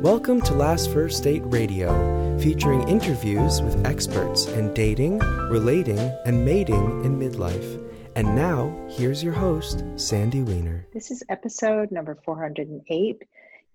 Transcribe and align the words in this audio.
Welcome 0.00 0.40
to 0.42 0.54
Last 0.54 0.90
First 0.92 1.24
Date 1.24 1.42
Radio, 1.44 2.38
featuring 2.38 2.88
interviews 2.88 3.60
with 3.60 3.84
experts 3.84 4.46
in 4.46 4.72
dating, 4.72 5.18
relating, 5.18 5.98
and 6.24 6.42
mating 6.42 7.04
in 7.04 7.18
midlife. 7.18 7.86
And 8.16 8.34
now, 8.34 8.74
here's 8.88 9.22
your 9.22 9.34
host, 9.34 9.84
Sandy 9.96 10.40
Weiner. 10.40 10.86
This 10.94 11.10
is 11.10 11.22
episode 11.28 11.92
number 11.92 12.16
408 12.24 13.22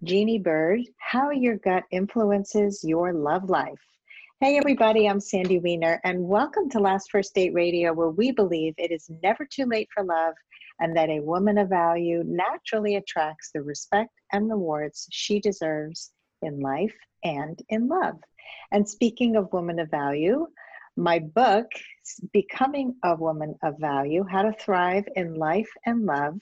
Jeannie 0.03 0.39
Bird 0.39 0.79
How 0.97 1.29
Your 1.29 1.57
Gut 1.57 1.83
Influences 1.91 2.83
Your 2.83 3.13
Love 3.13 3.47
Life. 3.47 3.77
Hey, 4.39 4.57
everybody, 4.57 5.07
I'm 5.07 5.19
Sandy 5.19 5.59
Weiner, 5.59 6.01
and 6.03 6.27
welcome 6.27 6.71
to 6.71 6.79
Last 6.79 7.11
First 7.11 7.35
Date 7.35 7.53
Radio, 7.53 7.93
where 7.93 8.09
we 8.09 8.31
believe 8.31 8.73
it 8.79 8.91
is 8.91 9.11
never 9.21 9.45
too 9.45 9.65
late 9.65 9.89
for 9.93 10.03
love 10.03 10.33
and 10.79 10.97
that 10.97 11.09
a 11.09 11.19
woman 11.19 11.59
of 11.59 11.69
value 11.69 12.23
naturally 12.25 12.95
attracts 12.95 13.51
the 13.53 13.61
respect 13.61 14.09
and 14.33 14.49
rewards 14.49 15.07
she 15.11 15.39
deserves 15.39 16.11
in 16.45 16.59
life 16.59 16.95
and 17.23 17.61
in 17.69 17.87
love. 17.87 18.15
And 18.71 18.87
speaking 18.87 19.35
of 19.35 19.51
woman 19.51 19.79
of 19.79 19.89
value, 19.91 20.47
my 20.97 21.19
book, 21.19 21.65
Becoming 22.31 22.95
a 23.03 23.15
Woman 23.15 23.55
of 23.63 23.77
Value 23.79 24.23
How 24.29 24.43
to 24.43 24.53
Thrive 24.53 25.05
in 25.15 25.33
Life 25.33 25.69
and 25.85 26.05
Love, 26.05 26.39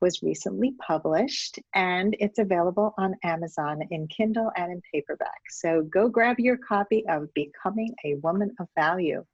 was 0.00 0.22
recently 0.22 0.74
published 0.84 1.60
and 1.74 2.16
it's 2.18 2.40
available 2.40 2.92
on 2.98 3.14
Amazon 3.22 3.80
in 3.90 4.08
Kindle 4.08 4.50
and 4.56 4.72
in 4.72 4.82
paperback. 4.92 5.40
So 5.48 5.82
go 5.82 6.08
grab 6.08 6.40
your 6.40 6.56
copy 6.56 7.04
of 7.08 7.32
Becoming 7.34 7.94
a 8.04 8.16
Woman 8.16 8.50
of 8.58 8.66
Value. 8.76 9.24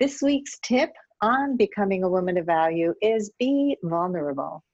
This 0.00 0.20
week's 0.20 0.58
tip 0.58 0.90
on 1.22 1.56
becoming 1.56 2.02
a 2.02 2.08
woman 2.08 2.36
of 2.38 2.46
value 2.46 2.94
is 3.00 3.30
be 3.38 3.76
vulnerable. 3.82 4.64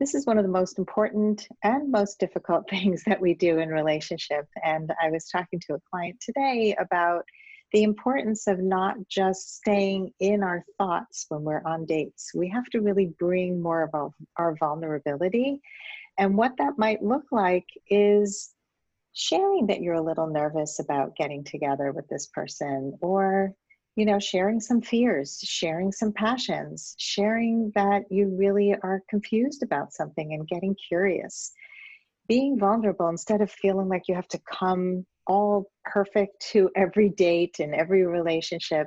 This 0.00 0.14
is 0.14 0.24
one 0.24 0.38
of 0.38 0.44
the 0.44 0.50
most 0.50 0.78
important 0.78 1.46
and 1.62 1.92
most 1.92 2.18
difficult 2.18 2.68
things 2.70 3.04
that 3.06 3.20
we 3.20 3.34
do 3.34 3.58
in 3.58 3.68
relationship. 3.68 4.48
And 4.64 4.90
I 5.00 5.10
was 5.10 5.28
talking 5.28 5.60
to 5.66 5.74
a 5.74 5.80
client 5.90 6.18
today 6.20 6.74
about 6.80 7.24
the 7.72 7.82
importance 7.82 8.46
of 8.46 8.58
not 8.58 8.96
just 9.08 9.56
staying 9.56 10.12
in 10.18 10.42
our 10.42 10.64
thoughts 10.78 11.26
when 11.28 11.42
we're 11.42 11.62
on 11.64 11.84
dates. 11.84 12.32
We 12.34 12.48
have 12.48 12.64
to 12.70 12.80
really 12.80 13.12
bring 13.18 13.62
more 13.62 13.82
of 13.82 14.12
our, 14.36 14.56
vulnerability. 14.56 15.60
And 16.18 16.36
what 16.36 16.56
that 16.58 16.78
might 16.78 17.02
look 17.02 17.24
like 17.30 17.66
is 17.88 18.50
sharing 19.12 19.66
that 19.66 19.82
you're 19.82 19.94
a 19.94 20.02
little 20.02 20.26
nervous 20.26 20.80
about 20.80 21.14
getting 21.14 21.44
together 21.44 21.92
with 21.92 22.08
this 22.08 22.26
person 22.26 22.96
or 23.00 23.54
you 23.96 24.04
know, 24.04 24.18
sharing 24.18 24.60
some 24.60 24.80
fears, 24.80 25.40
sharing 25.42 25.92
some 25.92 26.12
passions, 26.12 26.94
sharing 26.98 27.72
that 27.74 28.04
you 28.10 28.28
really 28.28 28.74
are 28.82 29.02
confused 29.08 29.62
about 29.62 29.92
something 29.92 30.32
and 30.32 30.48
getting 30.48 30.76
curious. 30.88 31.52
Being 32.28 32.58
vulnerable 32.58 33.08
instead 33.08 33.40
of 33.40 33.50
feeling 33.50 33.88
like 33.88 34.04
you 34.06 34.14
have 34.14 34.28
to 34.28 34.40
come 34.40 35.04
all 35.26 35.70
perfect 35.84 36.40
to 36.52 36.70
every 36.76 37.08
date 37.08 37.58
and 37.58 37.74
every 37.74 38.06
relationship 38.06 38.86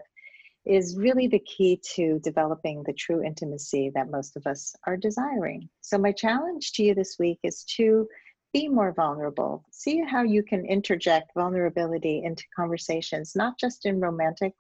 is 0.66 0.98
really 0.98 1.28
the 1.28 1.40
key 1.40 1.82
to 1.96 2.20
developing 2.20 2.84
the 2.84 2.94
true 2.94 3.22
intimacy 3.22 3.92
that 3.94 4.10
most 4.10 4.38
of 4.38 4.48
us 4.48 4.74
are 4.88 4.96
desiring. 4.96 5.68
So, 5.82 5.98
my 5.98 6.14
challenge 6.14 6.72
to 6.74 6.84
you 6.84 6.96
this 6.96 7.18
week 7.20 7.40
is 7.44 7.66
to 7.76 8.08
be 8.54 8.70
more 8.70 8.94
vulnerable. 8.94 9.66
See 9.72 10.02
how 10.02 10.24
you 10.24 10.44
can 10.44 10.66
interject 10.66 11.32
vulnerability 11.36 12.24
into 12.24 12.44
conversations, 12.56 13.34
not 13.36 13.60
just 13.60 13.86
in 13.86 14.00
romantic 14.00 14.54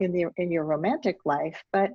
in 0.00 0.12
the 0.12 0.26
in 0.36 0.50
your 0.50 0.64
romantic 0.64 1.18
life, 1.24 1.62
but 1.72 1.90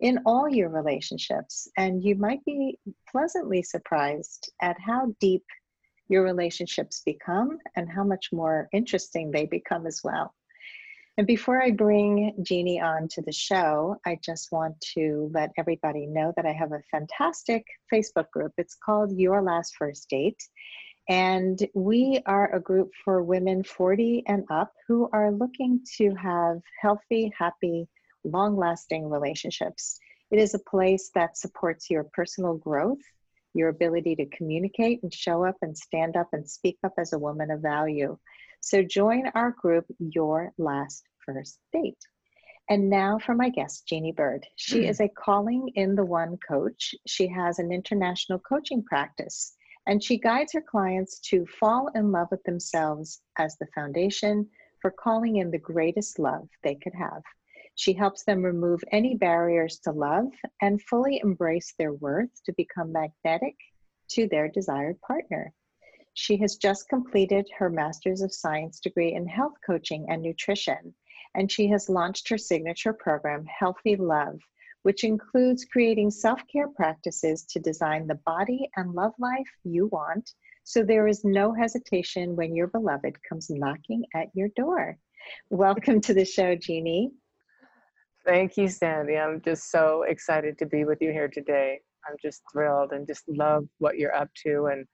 in 0.00 0.20
all 0.26 0.48
your 0.48 0.68
relationships. 0.68 1.68
And 1.76 2.02
you 2.02 2.14
might 2.14 2.44
be 2.44 2.78
pleasantly 3.10 3.62
surprised 3.62 4.52
at 4.62 4.76
how 4.80 5.14
deep 5.20 5.44
your 6.08 6.22
relationships 6.22 7.02
become 7.04 7.58
and 7.76 7.90
how 7.90 8.04
much 8.04 8.28
more 8.32 8.68
interesting 8.72 9.30
they 9.30 9.46
become 9.46 9.86
as 9.86 10.00
well. 10.02 10.34
And 11.18 11.26
before 11.26 11.60
I 11.60 11.72
bring 11.72 12.32
Jeannie 12.42 12.80
on 12.80 13.08
to 13.08 13.22
the 13.22 13.32
show, 13.32 13.96
I 14.06 14.20
just 14.24 14.52
want 14.52 14.80
to 14.94 15.28
let 15.34 15.50
everybody 15.58 16.06
know 16.06 16.32
that 16.36 16.46
I 16.46 16.52
have 16.52 16.70
a 16.70 16.82
fantastic 16.92 17.66
Facebook 17.92 18.30
group. 18.30 18.52
It's 18.56 18.76
called 18.76 19.18
Your 19.18 19.42
Last 19.42 19.74
First 19.76 20.08
Date. 20.08 20.40
And 21.08 21.66
we 21.74 22.20
are 22.26 22.54
a 22.54 22.60
group 22.60 22.92
for 23.02 23.22
women 23.22 23.64
40 23.64 24.24
and 24.26 24.44
up 24.50 24.74
who 24.86 25.08
are 25.12 25.32
looking 25.32 25.80
to 25.96 26.14
have 26.14 26.60
healthy, 26.80 27.32
happy, 27.36 27.88
long 28.24 28.56
lasting 28.56 29.08
relationships. 29.08 29.98
It 30.30 30.38
is 30.38 30.52
a 30.52 30.58
place 30.58 31.10
that 31.14 31.38
supports 31.38 31.88
your 31.88 32.04
personal 32.04 32.54
growth, 32.54 33.00
your 33.54 33.70
ability 33.70 34.16
to 34.16 34.26
communicate 34.26 35.02
and 35.02 35.12
show 35.12 35.46
up 35.46 35.56
and 35.62 35.76
stand 35.76 36.14
up 36.14 36.28
and 36.34 36.48
speak 36.48 36.76
up 36.84 36.92
as 36.98 37.14
a 37.14 37.18
woman 37.18 37.50
of 37.50 37.62
value. 37.62 38.18
So 38.60 38.82
join 38.82 39.28
our 39.34 39.52
group, 39.52 39.86
Your 39.98 40.52
Last 40.58 41.04
First 41.24 41.58
Date. 41.72 42.04
And 42.68 42.90
now 42.90 43.18
for 43.18 43.34
my 43.34 43.48
guest, 43.48 43.86
Jeannie 43.88 44.12
Bird. 44.12 44.46
She 44.56 44.80
mm. 44.80 44.90
is 44.90 45.00
a 45.00 45.08
calling 45.08 45.70
in 45.74 45.94
the 45.94 46.04
one 46.04 46.36
coach. 46.46 46.94
She 47.06 47.28
has 47.28 47.58
an 47.58 47.72
international 47.72 48.40
coaching 48.40 48.82
practice 48.82 49.54
and 49.88 50.04
she 50.04 50.18
guides 50.18 50.52
her 50.52 50.60
clients 50.60 51.18
to 51.18 51.46
fall 51.46 51.88
in 51.94 52.12
love 52.12 52.28
with 52.30 52.42
themselves 52.44 53.22
as 53.38 53.56
the 53.56 53.66
foundation 53.74 54.46
for 54.80 54.90
calling 54.90 55.36
in 55.36 55.50
the 55.50 55.58
greatest 55.58 56.18
love 56.18 56.46
they 56.62 56.74
could 56.74 56.94
have. 56.94 57.22
She 57.74 57.94
helps 57.94 58.24
them 58.24 58.42
remove 58.42 58.84
any 58.92 59.16
barriers 59.16 59.78
to 59.84 59.92
love 59.92 60.26
and 60.60 60.82
fully 60.82 61.20
embrace 61.24 61.74
their 61.78 61.94
worth 61.94 62.30
to 62.44 62.52
become 62.52 62.92
magnetic 62.92 63.56
to 64.10 64.28
their 64.28 64.48
desired 64.48 65.00
partner. 65.00 65.52
She 66.12 66.36
has 66.38 66.56
just 66.56 66.88
completed 66.88 67.48
her 67.56 67.70
Master's 67.70 68.20
of 68.20 68.32
Science 68.32 68.80
degree 68.80 69.14
in 69.14 69.26
health 69.26 69.54
coaching 69.64 70.06
and 70.10 70.20
nutrition, 70.20 70.92
and 71.34 71.50
she 71.50 71.68
has 71.68 71.88
launched 71.88 72.28
her 72.28 72.38
signature 72.38 72.92
program, 72.92 73.46
Healthy 73.46 73.96
Love, 73.96 74.40
which 74.88 75.04
includes 75.04 75.66
creating 75.66 76.10
self 76.10 76.40
care 76.50 76.66
practices 76.66 77.44
to 77.44 77.60
design 77.60 78.06
the 78.06 78.18
body 78.24 78.70
and 78.76 78.94
love 78.94 79.12
life 79.18 79.50
you 79.62 79.84
want 79.88 80.32
so 80.64 80.82
there 80.82 81.06
is 81.06 81.26
no 81.26 81.52
hesitation 81.52 82.34
when 82.34 82.56
your 82.56 82.68
beloved 82.68 83.14
comes 83.28 83.50
knocking 83.50 84.02
at 84.14 84.28
your 84.32 84.48
door. 84.56 84.96
Welcome 85.50 86.00
to 86.00 86.14
the 86.14 86.24
show, 86.24 86.56
Jeannie. 86.56 87.10
Thank 88.24 88.56
you, 88.56 88.66
Sandy. 88.66 89.18
I'm 89.18 89.42
just 89.42 89.70
so 89.70 90.04
excited 90.04 90.56
to 90.56 90.64
be 90.64 90.86
with 90.86 91.02
you 91.02 91.12
here 91.12 91.28
today. 91.28 91.80
I'm 92.08 92.16
just 92.22 92.40
thrilled 92.50 92.92
and 92.92 93.06
just 93.06 93.24
love 93.28 93.66
what 93.76 93.98
you're 93.98 94.14
up 94.14 94.30
to 94.46 94.68
and 94.72 94.86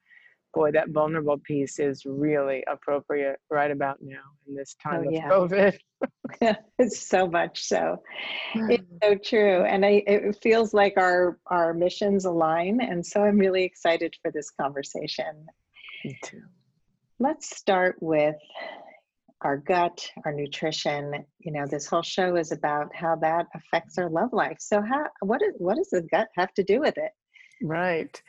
boy, 0.55 0.71
that 0.73 0.91
vulnerable 0.91 1.39
piece 1.39 1.79
is 1.79 2.05
really 2.05 2.65
appropriate 2.69 3.39
right 3.51 3.71
about 3.71 3.99
now 4.01 4.23
in 4.49 4.55
this 4.55 4.75
oh, 4.85 4.91
time 4.91 5.05
oh, 5.05 5.09
of 5.09 5.13
yeah. 5.13 5.29
COVID. 5.29 5.79
it's 6.79 7.01
so 7.01 7.27
much 7.27 7.65
so. 7.65 8.03
It's 8.55 8.83
hmm. 8.83 8.97
so 9.03 9.15
true, 9.17 9.65
and 9.65 9.85
I, 9.85 10.03
it 10.07 10.37
feels 10.43 10.75
like 10.75 10.95
our 10.97 11.39
our 11.47 11.75
missions 11.75 12.25
align, 12.25 12.81
and 12.81 13.05
so 13.05 13.23
I'm 13.23 13.39
really 13.39 13.65
excited 13.65 14.15
for 14.23 14.31
this 14.31 14.51
conversation. 14.51 15.47
Me 16.05 16.19
too. 16.23 16.43
Let's 17.19 17.57
start 17.57 17.97
with 18.01 18.37
our 19.43 19.59
gut, 19.59 20.11
our 20.25 20.33
nutrition. 20.33 21.25
You 21.39 21.53
know, 21.53 21.67
this 21.67 21.87
whole 21.87 22.03
show 22.03 22.37
is 22.37 22.53
about 22.53 22.95
how 22.95 23.17
that 23.17 23.47
affects 23.55 23.99
our 23.99 24.09
love 24.11 24.33
life. 24.33 24.57
So, 24.61 24.83
how 24.83 25.07
what 25.21 25.43
is 25.43 25.55
what 25.59 25.77
does 25.77 25.91
the 25.91 26.03
gut 26.03 26.29
have 26.37 26.53
to 26.55 26.65
do 26.65 26.81
with 26.81 26.97
it? 26.97 27.13
Right. 27.63 28.21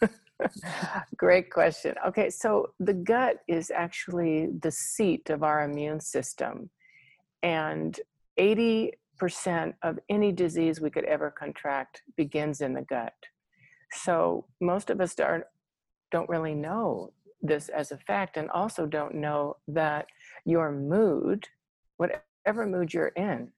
Great 1.16 1.50
question. 1.50 1.94
Okay, 2.06 2.30
so 2.30 2.72
the 2.80 2.94
gut 2.94 3.36
is 3.46 3.70
actually 3.70 4.48
the 4.62 4.70
seat 4.70 5.28
of 5.30 5.42
our 5.42 5.62
immune 5.64 6.00
system, 6.00 6.70
and 7.42 7.98
80% 8.38 8.92
of 9.82 9.98
any 10.08 10.32
disease 10.32 10.80
we 10.80 10.90
could 10.90 11.04
ever 11.04 11.30
contract 11.30 12.02
begins 12.16 12.60
in 12.60 12.74
the 12.74 12.82
gut. 12.82 13.14
So 13.92 14.46
most 14.60 14.90
of 14.90 15.00
us 15.00 15.14
don't, 15.14 15.44
don't 16.10 16.28
really 16.28 16.54
know 16.54 17.12
this 17.42 17.68
as 17.68 17.92
a 17.92 17.98
fact, 17.98 18.36
and 18.36 18.50
also 18.50 18.86
don't 18.86 19.14
know 19.14 19.56
that 19.68 20.06
your 20.44 20.72
mood, 20.72 21.46
whatever 21.96 22.66
mood 22.66 22.92
you're 22.92 23.08
in, 23.08 23.50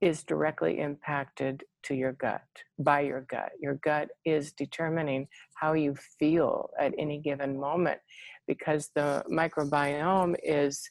is 0.00 0.24
directly 0.24 0.80
impacted 0.80 1.62
to 1.84 1.94
your 1.94 2.12
gut 2.14 2.42
by 2.80 3.00
your 3.00 3.20
gut. 3.22 3.52
Your 3.60 3.74
gut 3.84 4.08
is 4.24 4.52
determining 4.52 5.28
how 5.54 5.74
you 5.74 5.94
feel 6.18 6.70
at 6.80 6.92
any 6.98 7.18
given 7.18 7.58
moment 7.58 8.00
because 8.48 8.90
the 8.96 9.24
microbiome 9.30 10.34
is 10.42 10.90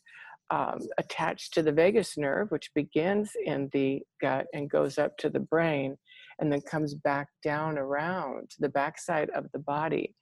um, 0.52 0.80
attached 0.98 1.54
to 1.54 1.64
the 1.64 1.72
vagus 1.72 2.18
nerve, 2.18 2.52
which 2.52 2.74
begins 2.76 3.32
in 3.46 3.70
the 3.72 4.02
gut 4.22 4.46
and 4.54 4.70
goes 4.70 4.98
up 4.98 5.18
to 5.18 5.30
the 5.30 5.40
brain 5.40 5.98
and 6.40 6.52
then 6.52 6.62
comes 6.62 6.94
back 6.94 7.28
down 7.44 7.78
around 7.78 8.50
to 8.50 8.58
the 8.60 8.70
backside 8.70 9.30
of 9.32 9.46
the 9.54 9.60
body 9.60 10.14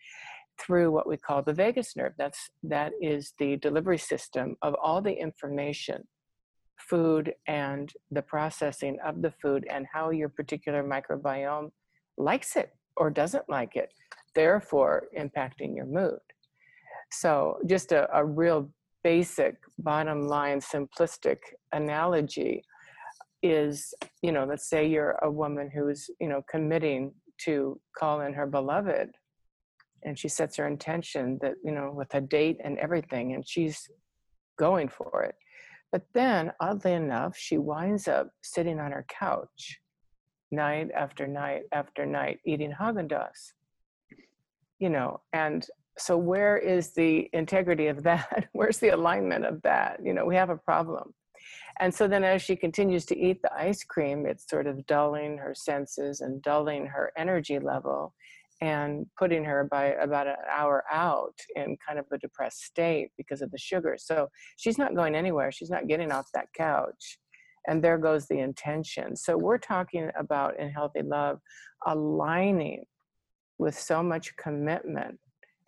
through 0.61 0.91
what 0.91 1.07
we 1.07 1.17
call 1.17 1.41
the 1.41 1.53
vagus 1.53 1.95
nerve. 1.95 2.13
That's 2.17 2.49
that 2.63 2.91
is 3.01 3.33
the 3.39 3.57
delivery 3.57 3.97
system 3.97 4.55
of 4.61 4.75
all 4.81 5.01
the 5.01 5.13
information 5.13 6.03
food 6.77 7.33
and 7.47 7.91
the 8.11 8.21
processing 8.21 8.97
of 9.05 9.21
the 9.21 9.31
food 9.41 9.65
and 9.69 9.85
how 9.91 10.11
your 10.11 10.29
particular 10.29 10.83
microbiome 10.83 11.71
likes 12.17 12.55
it 12.55 12.71
or 12.97 13.09
doesn't 13.09 13.49
like 13.49 13.75
it, 13.75 13.91
therefore 14.35 15.07
impacting 15.17 15.75
your 15.75 15.85
mood. 15.85 16.19
So, 17.11 17.57
just 17.65 17.91
a, 17.91 18.07
a 18.15 18.23
real 18.23 18.69
basic, 19.03 19.55
bottom 19.77 20.27
line, 20.27 20.59
simplistic 20.59 21.37
analogy 21.73 22.63
is 23.41 23.93
you 24.21 24.31
know, 24.31 24.45
let's 24.45 24.69
say 24.69 24.85
you're 24.85 25.17
a 25.21 25.31
woman 25.31 25.69
who's, 25.73 26.09
you 26.19 26.27
know, 26.27 26.41
committing 26.49 27.13
to 27.45 27.79
call 27.97 28.21
in 28.21 28.33
her 28.33 28.45
beloved 28.45 29.09
and 30.03 30.17
she 30.17 30.27
sets 30.27 30.57
her 30.57 30.67
intention 30.67 31.37
that 31.41 31.55
you 31.63 31.71
know 31.71 31.91
with 31.93 32.13
a 32.13 32.21
date 32.21 32.57
and 32.63 32.77
everything 32.79 33.33
and 33.33 33.47
she's 33.47 33.89
going 34.57 34.89
for 34.89 35.23
it. 35.23 35.35
But 35.91 36.03
then 36.13 36.51
oddly 36.59 36.93
enough 36.93 37.37
she 37.37 37.57
winds 37.57 38.07
up 38.07 38.29
sitting 38.43 38.79
on 38.79 38.91
her 38.91 39.05
couch 39.09 39.79
night 40.51 40.89
after 40.95 41.27
night 41.27 41.63
after 41.73 42.05
night 42.05 42.39
eating 42.45 42.71
haagen-dazs 42.71 43.53
you 44.79 44.89
know 44.89 45.21
and 45.31 45.67
so 45.99 46.17
where 46.17 46.57
is 46.57 46.93
the 46.93 47.29
integrity 47.33 47.87
of 47.87 48.03
that 48.03 48.47
where's 48.53 48.79
the 48.79 48.89
alignment 48.89 49.45
of 49.45 49.61
that 49.61 49.99
you 50.03 50.13
know 50.13 50.25
we 50.25 50.35
have 50.35 50.49
a 50.49 50.57
problem 50.57 51.13
and 51.79 51.93
so 51.93 52.07
then 52.07 52.23
as 52.23 52.41
she 52.41 52.55
continues 52.55 53.05
to 53.05 53.17
eat 53.17 53.41
the 53.41 53.53
ice 53.53 53.83
cream 53.83 54.25
it's 54.25 54.49
sort 54.49 54.67
of 54.67 54.85
dulling 54.85 55.37
her 55.37 55.53
senses 55.55 56.21
and 56.21 56.41
dulling 56.41 56.85
her 56.85 57.11
energy 57.17 57.59
level 57.59 58.13
and 58.61 59.05
putting 59.17 59.43
her 59.43 59.67
by 59.69 59.87
about 59.93 60.27
an 60.27 60.35
hour 60.49 60.83
out 60.91 61.35
in 61.55 61.77
kind 61.85 61.97
of 61.97 62.05
a 62.11 62.17
depressed 62.17 62.61
state 62.63 63.09
because 63.17 63.41
of 63.41 63.51
the 63.51 63.57
sugar. 63.57 63.95
So 63.97 64.29
she's 64.57 64.77
not 64.77 64.95
going 64.95 65.15
anywhere. 65.15 65.51
She's 65.51 65.69
not 65.69 65.87
getting 65.87 66.11
off 66.11 66.27
that 66.33 66.47
couch. 66.53 67.19
And 67.67 67.83
there 67.83 67.97
goes 67.97 68.27
the 68.27 68.39
intention. 68.39 69.15
So 69.15 69.37
we're 69.37 69.59
talking 69.59 70.09
about 70.17 70.59
in 70.59 70.69
healthy 70.69 71.03
love 71.03 71.39
aligning 71.85 72.83
with 73.57 73.79
so 73.79 74.03
much 74.03 74.35
commitment 74.37 75.19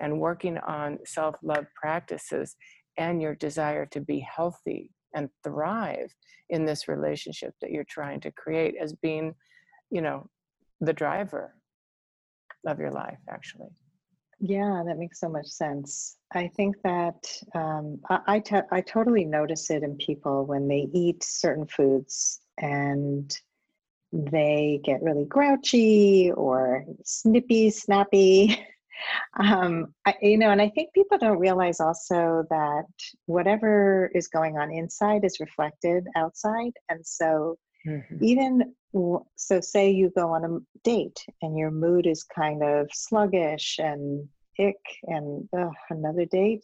and 0.01 0.19
working 0.19 0.57
on 0.59 0.97
self 1.05 1.35
love 1.41 1.65
practices 1.75 2.55
and 2.97 3.21
your 3.21 3.35
desire 3.35 3.85
to 3.85 4.01
be 4.01 4.19
healthy 4.19 4.89
and 5.15 5.29
thrive 5.43 6.13
in 6.49 6.65
this 6.65 6.87
relationship 6.87 7.53
that 7.61 7.71
you're 7.71 7.85
trying 7.85 8.19
to 8.19 8.31
create 8.31 8.75
as 8.81 8.93
being, 8.93 9.33
you 9.89 10.01
know, 10.01 10.27
the 10.81 10.91
driver 10.91 11.55
of 12.67 12.79
your 12.79 12.91
life 12.91 13.19
actually. 13.29 13.69
Yeah 14.39 14.83
that 14.85 14.97
makes 14.97 15.19
so 15.19 15.29
much 15.29 15.47
sense. 15.47 16.17
I 16.33 16.47
think 16.47 16.75
that 16.83 17.23
um, 17.53 17.99
I, 18.09 18.41
I, 18.51 18.63
I 18.71 18.81
totally 18.81 19.25
notice 19.25 19.69
it 19.69 19.83
in 19.83 19.95
people 19.97 20.45
when 20.45 20.67
they 20.67 20.89
eat 20.93 21.23
certain 21.23 21.67
foods 21.67 22.41
and 22.57 23.35
they 24.11 24.81
get 24.83 25.01
really 25.01 25.25
grouchy 25.25 26.31
or 26.31 26.85
snippy 27.03 27.69
snappy 27.69 28.59
um, 29.39 29.93
I, 30.05 30.15
you 30.21 30.37
know 30.37 30.51
and 30.51 30.61
i 30.61 30.69
think 30.69 30.93
people 30.93 31.17
don't 31.17 31.39
realize 31.39 31.79
also 31.79 32.45
that 32.49 32.85
whatever 33.25 34.11
is 34.13 34.27
going 34.27 34.57
on 34.57 34.71
inside 34.71 35.23
is 35.23 35.39
reflected 35.39 36.05
outside 36.15 36.73
and 36.89 37.05
so 37.05 37.57
Mm-hmm. 37.87 38.23
Even 38.23 38.75
so, 39.35 39.61
say 39.61 39.89
you 39.89 40.11
go 40.15 40.31
on 40.31 40.43
a 40.45 40.59
date 40.83 41.25
and 41.41 41.57
your 41.57 41.71
mood 41.71 42.05
is 42.05 42.23
kind 42.23 42.61
of 42.61 42.89
sluggish 42.93 43.79
and 43.79 44.27
ick 44.59 44.75
and 45.03 45.47
another 45.89 46.25
date, 46.25 46.63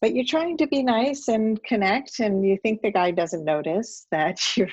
but 0.00 0.14
you're 0.14 0.24
trying 0.24 0.56
to 0.58 0.66
be 0.66 0.82
nice 0.82 1.28
and 1.28 1.62
connect, 1.62 2.18
and 2.18 2.44
you 2.44 2.58
think 2.62 2.82
the 2.82 2.90
guy 2.90 3.12
doesn't 3.12 3.44
notice 3.44 4.06
that 4.10 4.38
you're 4.56 4.70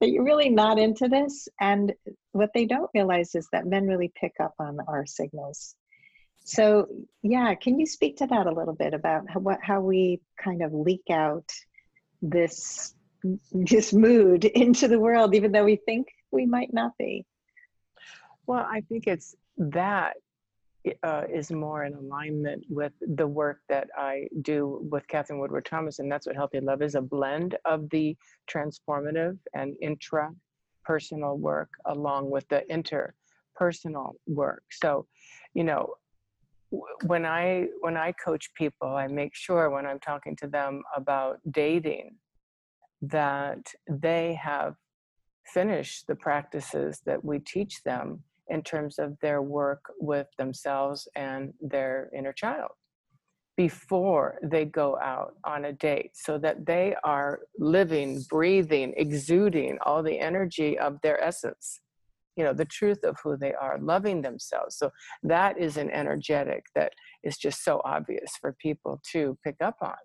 that 0.00 0.10
you're 0.10 0.24
really 0.24 0.48
not 0.48 0.78
into 0.78 1.08
this. 1.08 1.48
And 1.60 1.92
what 2.32 2.50
they 2.54 2.64
don't 2.64 2.90
realize 2.94 3.34
is 3.34 3.48
that 3.52 3.66
men 3.66 3.86
really 3.86 4.12
pick 4.18 4.32
up 4.40 4.54
on 4.58 4.78
our 4.88 5.06
signals. 5.06 5.74
So, 6.48 6.88
yeah, 7.22 7.54
can 7.54 7.78
you 7.78 7.84
speak 7.84 8.16
to 8.16 8.26
that 8.26 8.46
a 8.46 8.50
little 8.50 8.72
bit 8.74 8.94
about 8.94 9.28
how, 9.28 9.38
what, 9.40 9.58
how 9.62 9.82
we 9.82 10.22
kind 10.42 10.62
of 10.62 10.72
leak 10.72 11.10
out 11.10 11.44
this 12.22 12.94
this 13.52 13.92
mood 13.92 14.44
into 14.64 14.88
the 14.88 14.98
world, 14.98 15.34
even 15.34 15.52
though 15.52 15.66
we 15.66 15.76
think 15.76 16.08
we 16.30 16.46
might 16.46 16.72
not 16.72 16.92
be? 16.98 17.26
Well, 18.46 18.66
I 18.66 18.80
think 18.80 19.06
it's 19.06 19.36
that 19.58 20.14
uh, 21.02 21.24
is 21.30 21.50
more 21.50 21.84
in 21.84 21.92
alignment 21.92 22.64
with 22.70 22.92
the 23.02 23.26
work 23.26 23.60
that 23.68 23.90
I 23.94 24.28
do 24.40 24.88
with 24.90 25.06
Katherine 25.06 25.40
Woodward 25.40 25.66
Thomas, 25.66 25.98
and 25.98 26.10
that's 26.10 26.26
what 26.26 26.34
Healthy 26.34 26.60
Love 26.60 26.80
is 26.80 26.94
a 26.94 27.02
blend 27.02 27.58
of 27.66 27.90
the 27.90 28.16
transformative 28.50 29.36
and 29.52 29.76
intra-personal 29.82 31.36
work 31.36 31.68
along 31.84 32.30
with 32.30 32.48
the 32.48 32.64
interpersonal 32.70 34.14
work. 34.26 34.62
So, 34.70 35.06
you 35.52 35.64
know, 35.64 35.92
when 37.04 37.24
I 37.24 37.68
when 37.80 37.96
I 37.96 38.12
coach 38.12 38.50
people, 38.54 38.94
I 38.94 39.06
make 39.06 39.34
sure 39.34 39.70
when 39.70 39.86
I'm 39.86 40.00
talking 40.00 40.36
to 40.36 40.46
them 40.46 40.82
about 40.94 41.38
dating 41.50 42.16
that 43.02 43.72
they 43.88 44.34
have 44.34 44.74
finished 45.46 46.06
the 46.06 46.16
practices 46.16 47.00
that 47.06 47.24
we 47.24 47.38
teach 47.38 47.82
them 47.84 48.22
in 48.48 48.62
terms 48.62 48.98
of 48.98 49.16
their 49.20 49.42
work 49.42 49.80
with 50.00 50.26
themselves 50.38 51.08
and 51.14 51.52
their 51.60 52.10
inner 52.16 52.32
child 52.32 52.70
before 53.56 54.38
they 54.42 54.64
go 54.64 54.96
out 55.02 55.34
on 55.44 55.64
a 55.64 55.72
date 55.72 56.12
so 56.14 56.38
that 56.38 56.64
they 56.64 56.94
are 57.02 57.40
living, 57.58 58.22
breathing, 58.30 58.94
exuding 58.96 59.76
all 59.84 60.00
the 60.00 60.18
energy 60.18 60.78
of 60.78 61.00
their 61.02 61.20
essence, 61.22 61.80
you 62.38 62.44
know, 62.44 62.54
the 62.54 62.64
truth 62.64 63.02
of 63.02 63.18
who 63.22 63.36
they 63.36 63.52
are, 63.52 63.78
loving 63.80 64.22
themselves. 64.22 64.76
So 64.78 64.90
that 65.24 65.58
is 65.58 65.76
an 65.76 65.90
energetic 65.90 66.64
that 66.76 66.92
is 67.24 67.36
just 67.36 67.64
so 67.64 67.82
obvious 67.84 68.30
for 68.40 68.56
people 68.62 69.00
to 69.12 69.36
pick 69.42 69.56
up 69.60 69.74
on. 69.82 69.96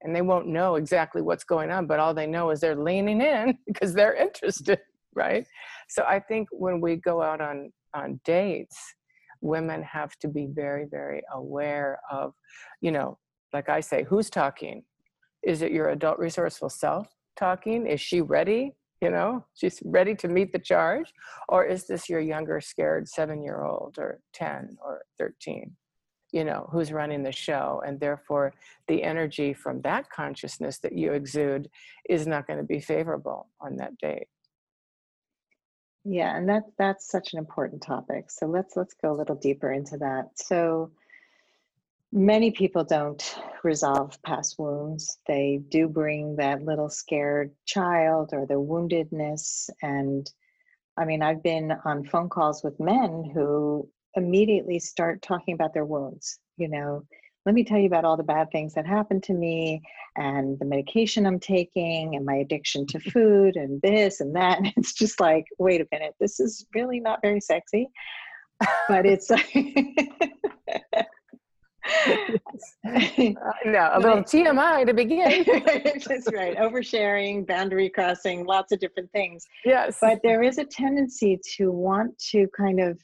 And 0.00 0.16
they 0.16 0.22
won't 0.22 0.48
know 0.48 0.76
exactly 0.76 1.20
what's 1.20 1.44
going 1.44 1.70
on 1.70 1.86
but 1.86 2.00
all 2.00 2.14
they 2.14 2.26
know 2.26 2.50
is 2.50 2.60
they're 2.60 2.76
leaning 2.76 3.20
in 3.20 3.58
because 3.66 3.92
they're 3.94 4.14
interested 4.14 4.80
right? 5.14 5.46
So 5.88 6.04
i 6.06 6.20
think 6.20 6.48
when 6.52 6.80
we 6.80 6.96
go 6.96 7.22
out 7.22 7.40
on 7.40 7.72
on 7.94 8.20
dates 8.24 8.76
women 9.40 9.82
have 9.82 10.14
to 10.18 10.28
be 10.28 10.46
very 10.50 10.84
very 10.84 11.22
aware 11.32 11.98
of 12.10 12.34
you 12.82 12.90
know 12.90 13.18
like 13.52 13.68
i 13.68 13.80
say 13.80 14.04
who's 14.04 14.28
talking? 14.28 14.84
Is 15.42 15.62
it 15.62 15.72
your 15.72 15.88
adult 15.90 16.18
resourceful 16.18 16.68
self 16.68 17.08
talking? 17.36 17.86
Is 17.86 18.00
she 18.00 18.20
ready 18.20 18.74
you 19.00 19.10
know 19.10 19.44
she's 19.54 19.80
ready 19.84 20.14
to 20.16 20.28
meet 20.28 20.52
the 20.52 20.58
charge? 20.58 21.12
Or 21.48 21.64
is 21.64 21.86
this 21.86 22.08
your 22.08 22.20
younger 22.20 22.60
scared 22.60 23.08
7 23.08 23.42
year 23.42 23.62
old 23.64 23.96
or 23.98 24.20
10 24.32 24.78
or 24.84 25.02
13 25.18 25.76
you 26.32 26.44
know 26.44 26.68
who's 26.70 26.92
running 26.92 27.22
the 27.22 27.32
show? 27.32 27.82
And 27.86 28.00
therefore 28.00 28.52
the 28.88 29.02
energy 29.02 29.54
from 29.54 29.80
that 29.82 30.10
consciousness 30.10 30.78
that 30.78 30.92
you 30.92 31.12
exude 31.12 31.68
is 32.08 32.26
not 32.26 32.46
going 32.46 32.58
to 32.58 32.64
be 32.64 32.80
favorable 32.80 33.48
on 33.60 33.76
that 33.76 33.96
date. 33.98 34.28
Yeah 36.04 36.36
and 36.36 36.48
that 36.48 36.64
that's 36.78 37.08
such 37.08 37.32
an 37.32 37.38
important 37.38 37.82
topic. 37.82 38.30
So 38.30 38.46
let's 38.46 38.76
let's 38.76 38.94
go 38.94 39.12
a 39.12 39.16
little 39.16 39.36
deeper 39.36 39.72
into 39.72 39.96
that. 39.98 40.30
So 40.34 40.90
many 42.12 42.50
people 42.50 42.84
don't 42.84 43.36
resolve 43.64 44.16
past 44.22 44.56
wounds 44.58 45.18
they 45.26 45.60
do 45.68 45.88
bring 45.88 46.36
that 46.36 46.62
little 46.62 46.88
scared 46.88 47.50
child 47.66 48.30
or 48.32 48.46
the 48.46 48.54
woundedness 48.54 49.68
and 49.82 50.30
i 50.96 51.04
mean 51.04 51.20
i've 51.20 51.42
been 51.42 51.72
on 51.84 52.04
phone 52.04 52.28
calls 52.28 52.62
with 52.62 52.78
men 52.78 53.28
who 53.34 53.88
immediately 54.16 54.78
start 54.78 55.22
talking 55.22 55.54
about 55.54 55.74
their 55.74 55.84
wounds. 55.84 56.38
You 56.56 56.68
know, 56.68 57.04
let 57.44 57.54
me 57.54 57.62
tell 57.62 57.78
you 57.78 57.86
about 57.86 58.04
all 58.04 58.16
the 58.16 58.22
bad 58.22 58.50
things 58.50 58.74
that 58.74 58.86
happened 58.86 59.22
to 59.24 59.34
me 59.34 59.82
and 60.16 60.58
the 60.58 60.64
medication 60.64 61.26
I'm 61.26 61.38
taking 61.38 62.16
and 62.16 62.24
my 62.24 62.36
addiction 62.36 62.86
to 62.88 63.00
food 63.12 63.56
and 63.56 63.80
this 63.82 64.20
and 64.20 64.34
that. 64.34 64.58
And 64.58 64.72
it's 64.76 64.94
just 64.94 65.20
like, 65.20 65.44
wait 65.58 65.82
a 65.82 65.86
minute, 65.92 66.14
this 66.18 66.40
is 66.40 66.66
really 66.74 66.98
not 66.98 67.20
very 67.22 67.40
sexy. 67.40 67.88
But 68.88 69.04
it's 69.04 69.28
like, 69.28 69.54
no, 72.84 73.90
a 73.92 74.00
little 74.00 74.22
TMI 74.22 74.86
to 74.86 74.94
begin. 74.94 75.44
That's 76.06 76.32
right. 76.32 76.56
Oversharing, 76.56 77.46
boundary 77.46 77.88
crossing, 77.88 78.44
lots 78.44 78.72
of 78.72 78.80
different 78.80 79.10
things. 79.12 79.44
Yes. 79.64 79.98
But 80.00 80.20
there 80.22 80.42
is 80.42 80.58
a 80.58 80.64
tendency 80.64 81.38
to 81.56 81.70
want 81.70 82.18
to 82.30 82.46
kind 82.56 82.80
of 82.80 82.98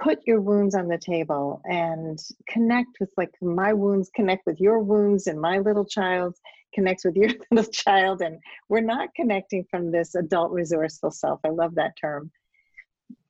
put 0.00 0.18
your 0.26 0.40
wounds 0.40 0.74
on 0.74 0.88
the 0.88 0.98
table 0.98 1.60
and 1.64 2.18
connect 2.48 2.88
with 3.00 3.10
like 3.16 3.30
my 3.42 3.72
wounds 3.72 4.10
connect 4.14 4.46
with 4.46 4.60
your 4.60 4.80
wounds 4.80 5.26
and 5.26 5.40
my 5.40 5.58
little 5.58 5.84
child 5.84 6.34
connects 6.74 7.04
with 7.04 7.16
your 7.16 7.30
little 7.50 7.70
child 7.70 8.22
and 8.22 8.38
we're 8.68 8.80
not 8.80 9.10
connecting 9.14 9.64
from 9.70 9.90
this 9.90 10.14
adult 10.14 10.50
resourceful 10.52 11.10
self 11.10 11.38
i 11.44 11.48
love 11.48 11.74
that 11.74 11.92
term 12.00 12.30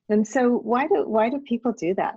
and 0.09 0.25
so 0.25 0.49
why 0.49 0.87
do 0.87 1.03
why 1.07 1.29
do 1.29 1.39
people 1.39 1.73
do 1.73 1.93
that 1.93 2.15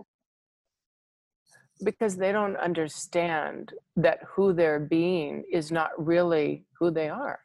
because 1.83 2.17
they 2.17 2.33
don't 2.33 2.57
understand 2.57 3.73
that 3.97 4.21
who 4.27 4.53
they're 4.53 4.81
being 4.81 5.45
is 5.51 5.73
not 5.73 5.91
really 5.97 6.65
who 6.79 6.91
they 6.91 7.09
are. 7.09 7.41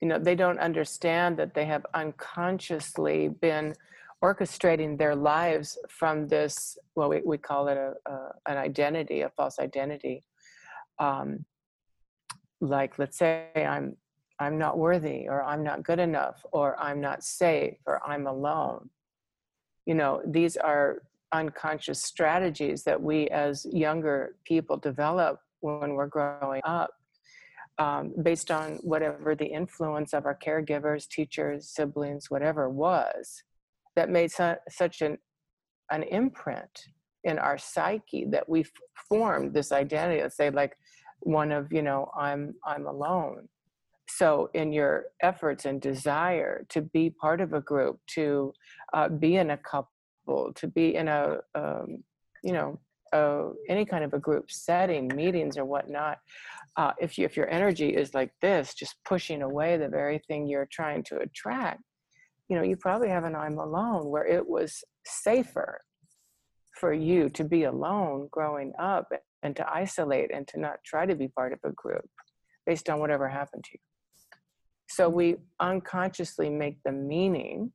You 0.00 0.08
know 0.08 0.18
they 0.18 0.34
don't 0.34 0.58
understand 0.58 1.36
that 1.38 1.54
they 1.54 1.66
have 1.66 1.84
unconsciously 1.94 3.28
been 3.28 3.74
orchestrating 4.24 4.98
their 4.98 5.14
lives 5.14 5.78
from 5.88 6.28
this 6.28 6.76
well 6.94 7.08
we, 7.08 7.22
we 7.24 7.38
call 7.38 7.68
it 7.68 7.76
a, 7.76 7.94
a 8.10 8.32
an 8.46 8.56
identity 8.56 9.20
a 9.20 9.30
false 9.30 9.58
identity. 9.58 10.24
Um, 10.98 11.44
like 12.62 12.98
let's 12.98 13.16
say 13.16 13.48
i'm 13.56 13.96
i'm 14.38 14.58
not 14.58 14.76
worthy 14.76 15.26
or 15.28 15.42
i'm 15.42 15.62
not 15.62 15.82
good 15.82 15.98
enough 15.98 16.44
or 16.52 16.78
i'm 16.78 17.00
not 17.00 17.22
safe 17.22 17.76
or 17.86 18.00
i'm 18.06 18.26
alone. 18.26 18.90
You 19.86 19.94
know 19.94 20.22
these 20.26 20.56
are 20.56 21.02
unconscious 21.32 22.02
strategies 22.02 22.82
that 22.84 23.00
we 23.00 23.28
as 23.28 23.66
younger 23.72 24.36
people 24.44 24.76
develop 24.76 25.40
when 25.60 25.94
we're 25.94 26.06
growing 26.06 26.60
up 26.64 26.90
um, 27.78 28.12
based 28.22 28.50
on 28.50 28.78
whatever 28.82 29.34
the 29.34 29.46
influence 29.46 30.12
of 30.12 30.26
our 30.26 30.38
caregivers 30.44 31.08
teachers 31.08 31.68
siblings 31.68 32.30
whatever 32.30 32.68
was 32.68 33.42
that 33.96 34.10
made 34.10 34.30
su- 34.30 34.54
such 34.68 35.00
an 35.02 35.16
an 35.90 36.02
imprint 36.04 36.84
in 37.24 37.38
our 37.38 37.58
psyche 37.58 38.26
that 38.30 38.48
we 38.48 38.64
formed 39.08 39.52
this 39.52 39.72
identity 39.72 40.22
let's 40.22 40.36
say 40.36 40.50
like 40.50 40.76
one 41.20 41.52
of 41.52 41.72
you 41.72 41.82
know 41.82 42.10
i'm 42.18 42.54
i'm 42.66 42.86
alone. 42.86 43.48
So 44.08 44.50
in 44.54 44.72
your 44.72 45.04
efforts 45.22 45.66
and 45.66 45.80
desire 45.80 46.66
to 46.70 46.82
be 46.82 47.10
part 47.10 47.40
of 47.40 47.52
a 47.52 47.60
group 47.60 48.00
to 48.14 48.52
uh, 48.92 49.08
be 49.08 49.36
in 49.36 49.50
a 49.50 49.56
couple 49.56 49.92
to 50.26 50.66
be 50.66 50.94
in 50.94 51.08
a 51.08 51.38
um, 51.54 52.02
you 52.42 52.52
know 52.52 52.78
uh, 53.12 53.48
any 53.68 53.84
kind 53.84 54.04
of 54.04 54.14
a 54.14 54.18
group 54.18 54.50
setting 54.50 55.08
meetings 55.14 55.56
or 55.58 55.64
whatnot 55.64 56.18
uh, 56.76 56.92
if 57.00 57.18
you 57.18 57.24
if 57.24 57.36
your 57.36 57.50
energy 57.50 57.88
is 57.88 58.14
like 58.14 58.32
this 58.40 58.74
just 58.74 58.96
pushing 59.04 59.42
away 59.42 59.76
the 59.76 59.88
very 59.88 60.20
thing 60.28 60.46
you're 60.46 60.68
trying 60.70 61.02
to 61.02 61.18
attract 61.18 61.82
you 62.48 62.56
know 62.56 62.62
you 62.62 62.76
probably 62.76 63.08
have 63.08 63.24
an 63.24 63.34
i'm 63.34 63.58
alone 63.58 64.08
where 64.08 64.26
it 64.26 64.48
was 64.48 64.84
safer 65.04 65.80
for 66.80 66.92
you 66.92 67.28
to 67.28 67.44
be 67.44 67.64
alone 67.64 68.28
growing 68.30 68.72
up 68.78 69.08
and 69.42 69.56
to 69.56 69.72
isolate 69.72 70.30
and 70.32 70.46
to 70.48 70.58
not 70.58 70.82
try 70.84 71.06
to 71.06 71.14
be 71.14 71.28
part 71.28 71.52
of 71.52 71.58
a 71.64 71.72
group 71.72 72.08
based 72.66 72.88
on 72.88 73.00
whatever 73.00 73.28
happened 73.28 73.64
to 73.64 73.70
you. 73.74 73.80
So 74.88 75.08
we 75.08 75.36
unconsciously 75.60 76.50
make 76.50 76.78
the 76.84 76.92
meaning 76.92 77.72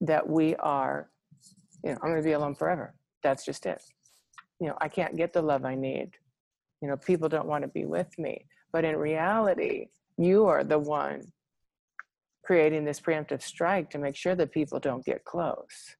that 0.00 0.28
we 0.28 0.56
are, 0.56 1.10
you 1.84 1.90
know, 1.90 1.98
I'm 2.02 2.10
going 2.10 2.22
to 2.22 2.26
be 2.26 2.32
alone 2.32 2.54
forever. 2.54 2.94
That's 3.22 3.44
just 3.44 3.66
it. 3.66 3.82
You 4.60 4.68
know, 4.68 4.76
I 4.80 4.88
can't 4.88 5.16
get 5.16 5.32
the 5.32 5.42
love 5.42 5.64
I 5.64 5.74
need. 5.74 6.10
You 6.80 6.88
know, 6.88 6.96
people 6.96 7.28
don't 7.28 7.46
want 7.46 7.62
to 7.62 7.68
be 7.68 7.84
with 7.84 8.08
me. 8.18 8.46
But 8.72 8.84
in 8.84 8.96
reality, 8.96 9.88
you 10.16 10.46
are 10.46 10.64
the 10.64 10.78
one 10.78 11.22
creating 12.44 12.84
this 12.84 13.00
preemptive 13.00 13.42
strike 13.42 13.90
to 13.90 13.98
make 13.98 14.16
sure 14.16 14.34
that 14.34 14.52
people 14.52 14.80
don't 14.80 15.04
get 15.04 15.24
close. 15.24 15.96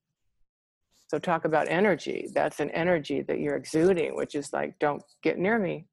So, 1.09 1.19
talk 1.19 1.45
about 1.45 1.69
energy. 1.69 2.29
That's 2.35 2.61
an 2.61 2.71
energy 2.71 3.23
that 3.23 3.39
you're 3.39 3.57
exuding, 3.57 4.17
which 4.17 4.35
is 4.35 4.53
like, 4.53 4.79
don't 4.79 5.03
get 5.23 5.39
near 5.39 5.59
me. 5.59 5.87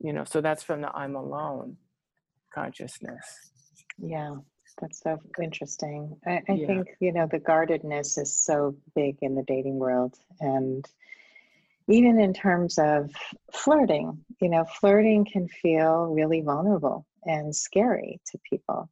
You 0.00 0.12
know, 0.12 0.24
so 0.24 0.40
that's 0.40 0.62
from 0.62 0.80
the 0.80 0.94
I'm 0.94 1.16
alone 1.16 1.76
consciousness. 2.54 3.24
Yeah, 3.98 4.36
that's 4.80 5.02
so 5.02 5.18
interesting. 5.42 6.16
I, 6.26 6.42
I 6.48 6.52
yeah. 6.52 6.66
think, 6.66 6.88
you 7.00 7.12
know, 7.12 7.26
the 7.26 7.38
guardedness 7.38 8.18
is 8.18 8.34
so 8.34 8.76
big 8.94 9.16
in 9.22 9.34
the 9.34 9.42
dating 9.42 9.78
world. 9.78 10.18
And 10.40 10.86
even 11.88 12.20
in 12.20 12.34
terms 12.34 12.78
of 12.78 13.10
flirting, 13.52 14.24
you 14.40 14.48
know, 14.48 14.64
flirting 14.64 15.24
can 15.24 15.48
feel 15.48 16.06
really 16.06 16.40
vulnerable 16.40 17.06
and 17.24 17.54
scary 17.54 18.20
to 18.26 18.38
people. 18.48 18.90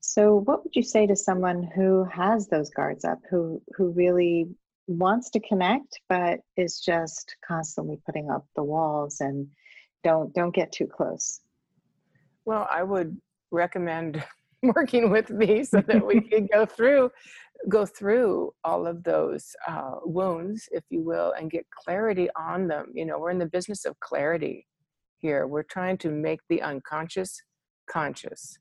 So, 0.00 0.36
what 0.36 0.64
would 0.64 0.74
you 0.74 0.82
say 0.82 1.06
to 1.06 1.14
someone 1.14 1.62
who 1.62 2.04
has 2.04 2.48
those 2.48 2.70
guards 2.70 3.04
up, 3.04 3.20
who 3.30 3.62
who 3.76 3.90
really 3.90 4.48
wants 4.88 5.30
to 5.30 5.40
connect 5.40 6.00
but 6.08 6.40
is 6.56 6.80
just 6.80 7.36
constantly 7.46 8.00
putting 8.04 8.28
up 8.28 8.44
the 8.56 8.64
walls 8.64 9.20
and 9.20 9.48
don't 10.02 10.34
don't 10.34 10.54
get 10.54 10.72
too 10.72 10.88
close? 10.88 11.40
Well, 12.44 12.66
I 12.68 12.82
would 12.82 13.20
recommend 13.52 14.24
working 14.74 15.10
with 15.10 15.30
me 15.30 15.64
so 15.64 15.80
that 15.80 16.04
we 16.04 16.20
can 16.28 16.46
go 16.52 16.64
through 16.64 17.10
go 17.68 17.86
through 17.86 18.52
all 18.64 18.88
of 18.88 19.04
those 19.04 19.54
uh, 19.68 19.92
wounds, 20.04 20.68
if 20.72 20.82
you 20.90 21.00
will, 21.00 21.32
and 21.38 21.48
get 21.48 21.64
clarity 21.70 22.28
on 22.34 22.66
them. 22.66 22.86
You 22.92 23.04
know, 23.06 23.20
we're 23.20 23.30
in 23.30 23.38
the 23.38 23.46
business 23.46 23.84
of 23.84 23.98
clarity 24.00 24.66
here. 25.18 25.46
We're 25.46 25.62
trying 25.62 25.98
to 25.98 26.10
make 26.10 26.40
the 26.48 26.60
unconscious 26.60 27.40
conscious 27.88 28.58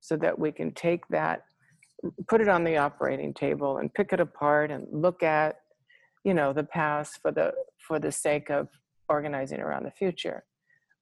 so 0.00 0.16
that 0.18 0.38
we 0.38 0.52
can 0.52 0.72
take 0.72 1.08
that, 1.08 1.44
put 2.28 2.42
it 2.42 2.48
on 2.48 2.62
the 2.62 2.76
operating 2.76 3.32
table 3.32 3.78
and 3.78 3.94
pick 3.94 4.12
it 4.12 4.20
apart 4.20 4.70
and 4.70 4.86
look 4.92 5.22
at, 5.22 5.56
you 6.22 6.34
know, 6.34 6.52
the 6.52 6.64
past 6.64 7.20
for 7.22 7.32
the 7.32 7.52
for 7.78 7.98
the 7.98 8.12
sake 8.12 8.50
of 8.50 8.68
organizing 9.08 9.60
around 9.60 9.84
the 9.84 9.90
future. 9.92 10.44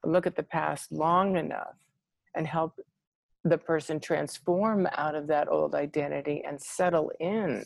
Look 0.04 0.26
at 0.28 0.36
the 0.36 0.44
past 0.44 0.92
long 0.92 1.36
enough 1.36 1.78
and 2.36 2.46
help 2.46 2.74
the 3.44 3.58
person 3.58 4.00
transform 4.00 4.88
out 4.96 5.14
of 5.14 5.26
that 5.26 5.48
old 5.48 5.74
identity 5.74 6.42
and 6.46 6.60
settle 6.60 7.12
in 7.20 7.64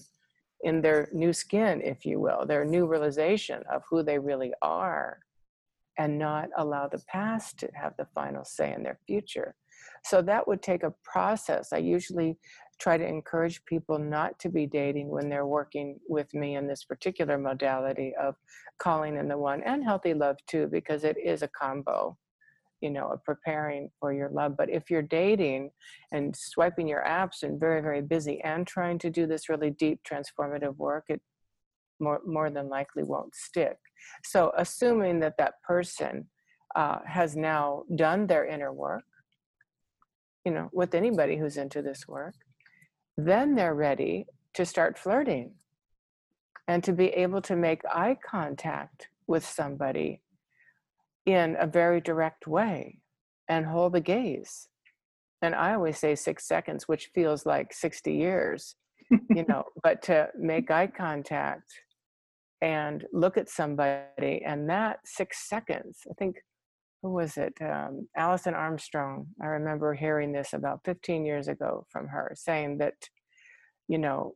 in 0.63 0.83
their 0.83 1.09
new 1.13 1.33
skin, 1.33 1.81
if 1.83 2.05
you 2.05 2.19
will, 2.19 2.45
their 2.45 2.65
new 2.65 2.87
realization 2.87 3.63
of 3.73 3.83
who 3.89 4.03
they 4.03 4.19
really 4.19 4.53
are, 4.61 5.21
and 5.99 6.19
not 6.19 6.49
allow 6.57 6.89
the 6.89 7.03
past 7.09 7.59
to 7.59 7.69
have 7.75 7.93
the 7.97 8.07
final 8.15 8.45
say 8.45 8.73
in 8.73 8.83
their 8.83 8.99
future. 9.07 9.55
So 10.05 10.23
that 10.23 10.47
would 10.47 10.63
take 10.63 10.83
a 10.83 10.95
process. 11.05 11.73
I 11.73 11.79
usually 11.79 12.39
try 12.81 12.97
to 12.97 13.07
encourage 13.07 13.65
people 13.65 13.99
not 13.99 14.39
to 14.39 14.49
be 14.49 14.67
dating 14.67 15.09
when 15.09 15.29
they're 15.29 15.47
working 15.47 15.99
with 16.09 16.33
me 16.35 16.57
in 16.57 16.69
this 16.69 16.85
particular 16.85 17.37
modality 17.37 18.15
of 18.21 18.37
calling 18.79 19.17
in 19.17 19.29
the 19.29 19.39
one 19.39 19.63
and 19.65 19.83
healthy 19.83 20.15
love 20.15 20.37
too, 20.47 20.69
because 20.69 21.05
it 21.05 21.17
is 21.19 21.43
a 21.43 21.49
combo 21.49 22.17
you 22.81 22.91
know 22.91 23.09
of 23.09 23.25
preparing 23.25 23.91
for 23.99 24.13
your 24.13 24.29
love 24.31 24.57
but 24.57 24.71
if 24.71 24.91
you're 24.91 25.03
dating 25.03 25.71
and 26.13 26.35
swiping 26.37 26.87
your 26.87 27.05
apps 27.05 27.43
and 27.43 27.59
very 27.59 27.81
very 27.81 28.01
busy 28.01 28.41
and 28.43 28.67
trying 28.67 28.99
to 28.99 29.11
do 29.11 29.27
this 29.27 29.49
really 29.49 29.71
deep 29.71 30.01
transformative 30.09 30.77
work 30.77 31.05
it 31.09 31.21
more 32.01 32.21
more 32.27 32.51
than 32.51 32.69
likely 32.69 33.03
won't 33.03 33.35
stick. 33.35 33.77
So 34.25 34.53
assuming 34.57 35.21
that 35.21 35.37
that 35.39 35.55
person 35.67 36.29
uh, 36.75 36.99
has 37.07 37.37
now 37.37 37.85
done 37.95 38.27
their 38.27 38.47
inner 38.47 38.73
work 38.73 39.05
you 40.45 40.53
know 40.53 40.69
with 40.73 40.95
anybody 40.95 41.37
who's 41.37 41.57
into 41.57 41.83
this 41.83 42.07
work 42.07 42.35
then 43.17 43.55
they're 43.55 43.75
ready 43.75 44.27
to 44.55 44.65
start 44.65 44.99
flirting 44.99 45.53
and 46.69 46.85
to 46.85 46.93
be 46.93 47.07
able 47.09 47.41
to 47.41 47.57
make 47.57 47.83
eye 47.87 48.17
contact 48.25 49.09
with 49.27 49.45
somebody 49.45 50.21
in 51.29 51.57
a 51.61 51.67
very 51.67 52.01
direct 52.01 52.47
way 52.47 52.99
and 53.51 53.67
hold 53.67 53.93
the 53.93 54.01
gaze. 54.01 54.67
And 55.43 55.55
I 55.55 55.75
always 55.75 55.99
say 55.99 56.15
six 56.15 56.49
seconds, 56.49 56.89
which 56.89 57.11
feels 57.15 57.45
like 57.45 57.75
60 57.75 58.15
years, 58.15 58.77
you 59.11 59.45
know, 59.49 59.65
but 59.83 60.01
to 60.05 60.29
make 60.39 60.71
eye 60.71 60.87
contact 60.87 61.71
and 62.63 63.05
look 63.13 63.37
at 63.37 63.51
somebody 63.51 64.43
and 64.45 64.71
that 64.71 65.01
six 65.05 65.47
seconds, 65.47 65.99
I 66.11 66.15
think, 66.15 66.37
who 67.03 67.11
was 67.13 67.37
it? 67.37 67.53
Um, 67.61 68.09
Alison 68.17 68.55
Armstrong. 68.55 69.27
I 69.43 69.47
remember 69.49 69.93
hearing 69.93 70.33
this 70.33 70.55
about 70.55 70.81
15 70.87 71.27
years 71.27 71.47
ago 71.47 71.87
from 71.91 72.09
her 72.09 72.33
saying 72.35 72.79
that, 72.79 72.95
you 73.87 73.99
know, 73.99 74.35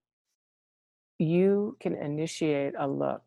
you 1.19 1.75
can 1.81 1.97
initiate 1.97 2.75
a 2.79 2.87
look 2.87 3.25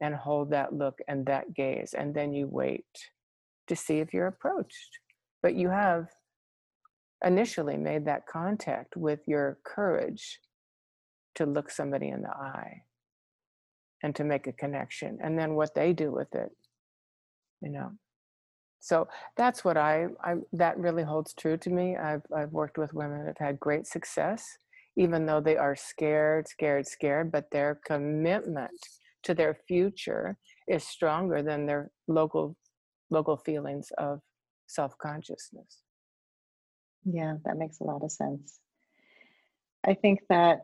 and 0.00 0.14
hold 0.14 0.50
that 0.50 0.72
look 0.72 0.98
and 1.08 1.26
that 1.26 1.54
gaze, 1.54 1.94
and 1.96 2.14
then 2.14 2.32
you 2.32 2.46
wait 2.46 2.84
to 3.66 3.76
see 3.76 3.98
if 3.98 4.12
you're 4.12 4.26
approached. 4.26 4.98
But 5.42 5.54
you 5.54 5.68
have 5.70 6.08
initially 7.24 7.76
made 7.76 8.04
that 8.06 8.26
contact 8.26 8.96
with 8.96 9.20
your 9.26 9.58
courage 9.64 10.40
to 11.36 11.46
look 11.46 11.70
somebody 11.70 12.08
in 12.08 12.22
the 12.22 12.30
eye 12.30 12.82
and 14.02 14.14
to 14.16 14.24
make 14.24 14.46
a 14.46 14.52
connection, 14.52 15.18
and 15.22 15.38
then 15.38 15.54
what 15.54 15.74
they 15.74 15.92
do 15.92 16.12
with 16.12 16.34
it, 16.34 16.50
you 17.60 17.70
know. 17.70 17.92
So 18.80 19.08
that's 19.36 19.64
what 19.64 19.76
I, 19.76 20.06
I 20.22 20.34
that 20.52 20.78
really 20.78 21.02
holds 21.02 21.34
true 21.34 21.56
to 21.56 21.70
me. 21.70 21.96
I've 21.96 22.22
I've 22.34 22.52
worked 22.52 22.78
with 22.78 22.94
women 22.94 23.20
that 23.20 23.36
have 23.38 23.46
had 23.46 23.60
great 23.60 23.86
success, 23.86 24.58
even 24.96 25.26
though 25.26 25.40
they 25.40 25.56
are 25.56 25.74
scared, 25.74 26.46
scared, 26.46 26.86
scared, 26.86 27.32
but 27.32 27.50
their 27.50 27.80
commitment 27.86 28.70
to 29.26 29.34
their 29.34 29.54
future 29.66 30.38
is 30.68 30.84
stronger 30.84 31.42
than 31.42 31.66
their 31.66 31.90
local 32.08 32.56
local 33.10 33.36
feelings 33.36 33.92
of 33.98 34.20
self-consciousness. 34.66 35.82
Yeah 37.04 37.34
that 37.44 37.58
makes 37.58 37.80
a 37.80 37.84
lot 37.84 38.02
of 38.02 38.10
sense. 38.10 38.60
I 39.84 39.94
think 39.94 40.20
that 40.28 40.60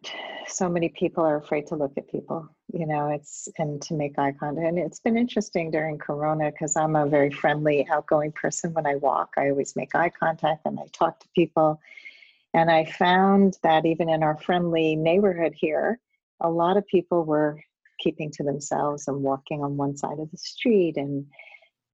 so 0.49 0.69
many 0.69 0.89
people 0.89 1.25
are 1.25 1.37
afraid 1.37 1.67
to 1.69 1.77
look 1.77 1.93
at 1.97 2.09
people 2.09 2.49
you 2.73 2.87
know 2.87 3.09
it's 3.09 3.49
and 3.59 3.83
to 3.83 3.95
make 3.95 4.19
eye 4.19 4.35
contact 4.39 4.67
and 4.67 4.79
it's 4.79 5.01
been 5.01 5.17
interesting 5.17 5.71
during 5.71 5.99
corona 5.99 6.51
because 6.51 6.75
i'm 6.77 6.97
a 6.97 7.07
very 7.07 7.31
friendly 7.31 7.87
outgoing 7.91 8.33
person. 8.33 8.73
When 8.75 8.87
i 8.87 8.97
walk 8.97 9.35
i 9.37 9.51
always 9.51 9.75
make 9.77 9.95
eye 9.95 10.11
contact 10.11 10.63
and 10.67 10.79
i 10.79 10.87
talk 10.93 11.19
to 11.21 11.29
people. 11.35 11.81
And 12.55 12.71
I 12.71 12.85
found 12.85 13.57
that 13.63 13.87
even 13.87 14.11
in 14.11 14.23
our 14.23 14.37
friendly 14.37 14.95
neighborhood 14.95 15.55
here, 15.57 15.99
a 16.41 16.51
lot 16.51 16.77
of 16.77 16.87
people 16.87 17.25
were 17.25 17.59
keeping 17.99 18.31
to 18.33 18.43
themselves 18.43 19.09
and 19.09 19.23
walking 19.23 19.63
on 19.63 19.77
one 19.77 19.97
side 19.97 20.19
of 20.19 20.31
the 20.31 20.39
street. 20.39 20.97
And 20.97 21.27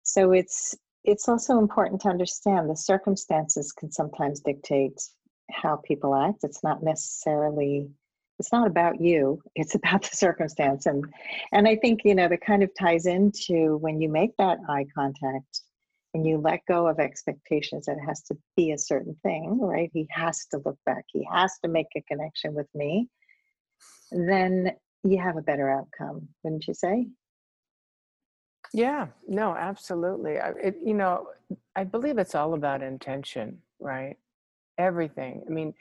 so 0.02 0.32
it's 0.32 0.74
it's 1.04 1.28
also 1.28 1.58
important 1.58 2.00
to 2.02 2.08
understand 2.08 2.68
the 2.68 2.76
circumstances 2.76 3.72
can 3.72 3.90
sometimes 3.90 4.40
dictate 4.40 5.00
how 5.50 5.76
people 5.76 6.14
act. 6.14 6.44
It's 6.44 6.62
not 6.62 6.82
necessarily 6.82 7.88
it's 8.38 8.52
not 8.52 8.66
about 8.66 9.00
you 9.00 9.40
it's 9.54 9.74
about 9.74 10.02
the 10.02 10.16
circumstance 10.16 10.86
and 10.86 11.04
and 11.52 11.66
i 11.66 11.76
think 11.76 12.00
you 12.04 12.14
know 12.14 12.28
that 12.28 12.40
kind 12.40 12.62
of 12.62 12.70
ties 12.78 13.06
into 13.06 13.76
when 13.78 14.00
you 14.00 14.08
make 14.08 14.36
that 14.38 14.58
eye 14.68 14.86
contact 14.94 15.62
and 16.14 16.26
you 16.26 16.38
let 16.38 16.60
go 16.66 16.86
of 16.86 16.98
expectations 16.98 17.86
that 17.86 17.96
it 17.96 18.06
has 18.06 18.22
to 18.22 18.36
be 18.56 18.72
a 18.72 18.78
certain 18.78 19.16
thing 19.22 19.58
right 19.60 19.90
he 19.92 20.06
has 20.10 20.46
to 20.50 20.60
look 20.64 20.78
back 20.86 21.04
he 21.08 21.26
has 21.30 21.52
to 21.62 21.68
make 21.68 21.88
a 21.96 22.02
connection 22.02 22.54
with 22.54 22.68
me 22.74 23.08
then 24.10 24.72
you 25.04 25.18
have 25.18 25.36
a 25.36 25.42
better 25.42 25.70
outcome 25.70 26.28
wouldn't 26.42 26.66
you 26.66 26.74
say? 26.74 27.06
Yeah 28.72 29.06
no 29.26 29.54
absolutely 29.54 30.38
I, 30.38 30.50
it, 30.62 30.76
you 30.84 30.94
know 30.94 31.28
i 31.76 31.84
believe 31.84 32.18
it's 32.18 32.34
all 32.34 32.54
about 32.54 32.82
intention 32.82 33.58
right? 33.80 34.16
Everything 34.78 35.42
i 35.48 35.50
mean 35.50 35.72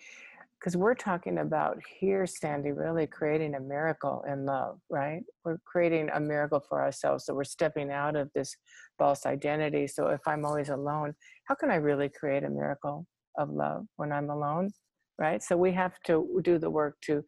because 0.60 0.76
we're 0.76 0.96
talking 0.96 1.40
about 1.40 1.78
here 2.00 2.26
sandy 2.26 2.72
really 2.72 3.06
creating 3.06 3.56
a 3.56 3.60
miracle 3.60 4.24
in 4.28 4.46
love 4.46 4.80
right? 4.90 5.22
We're 5.44 5.60
creating 5.66 6.10
a 6.14 6.20
miracle 6.20 6.64
for 6.68 6.82
ourselves 6.82 7.26
so 7.26 7.34
we're 7.34 7.44
stepping 7.44 7.92
out 7.92 8.16
of 8.16 8.30
this 8.34 8.56
false 8.98 9.26
identity 9.26 9.88
so 9.88 10.08
if 10.08 10.22
i'm 10.28 10.46
always 10.46 10.70
alone 10.70 11.14
how 11.46 11.56
can 11.56 11.70
i 11.70 11.76
really 11.76 12.10
create 12.10 12.44
a 12.44 12.50
miracle 12.50 13.06
of 13.38 13.50
love 13.50 13.86
when 13.98 14.12
i'm 14.12 14.30
alone 14.30 14.72
right? 15.20 15.42
So 15.42 15.58
we 15.58 15.72
have 15.74 15.94
to 16.06 16.42
do 16.44 16.58
the 16.58 16.70
work 16.70 16.96
to 17.02 17.24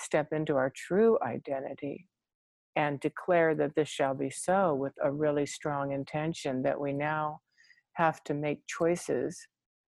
step 0.00 0.28
into 0.32 0.56
our 0.56 0.72
true 0.74 1.18
identity 1.22 2.06
and 2.76 3.00
declare 3.00 3.54
that 3.54 3.74
this 3.74 3.88
shall 3.88 4.14
be 4.14 4.30
so 4.30 4.74
with 4.74 4.92
a 5.02 5.10
really 5.10 5.46
strong 5.46 5.92
intention 5.92 6.62
that 6.62 6.80
we 6.80 6.92
now 6.92 7.40
have 7.94 8.22
to 8.24 8.34
make 8.34 8.66
choices 8.66 9.46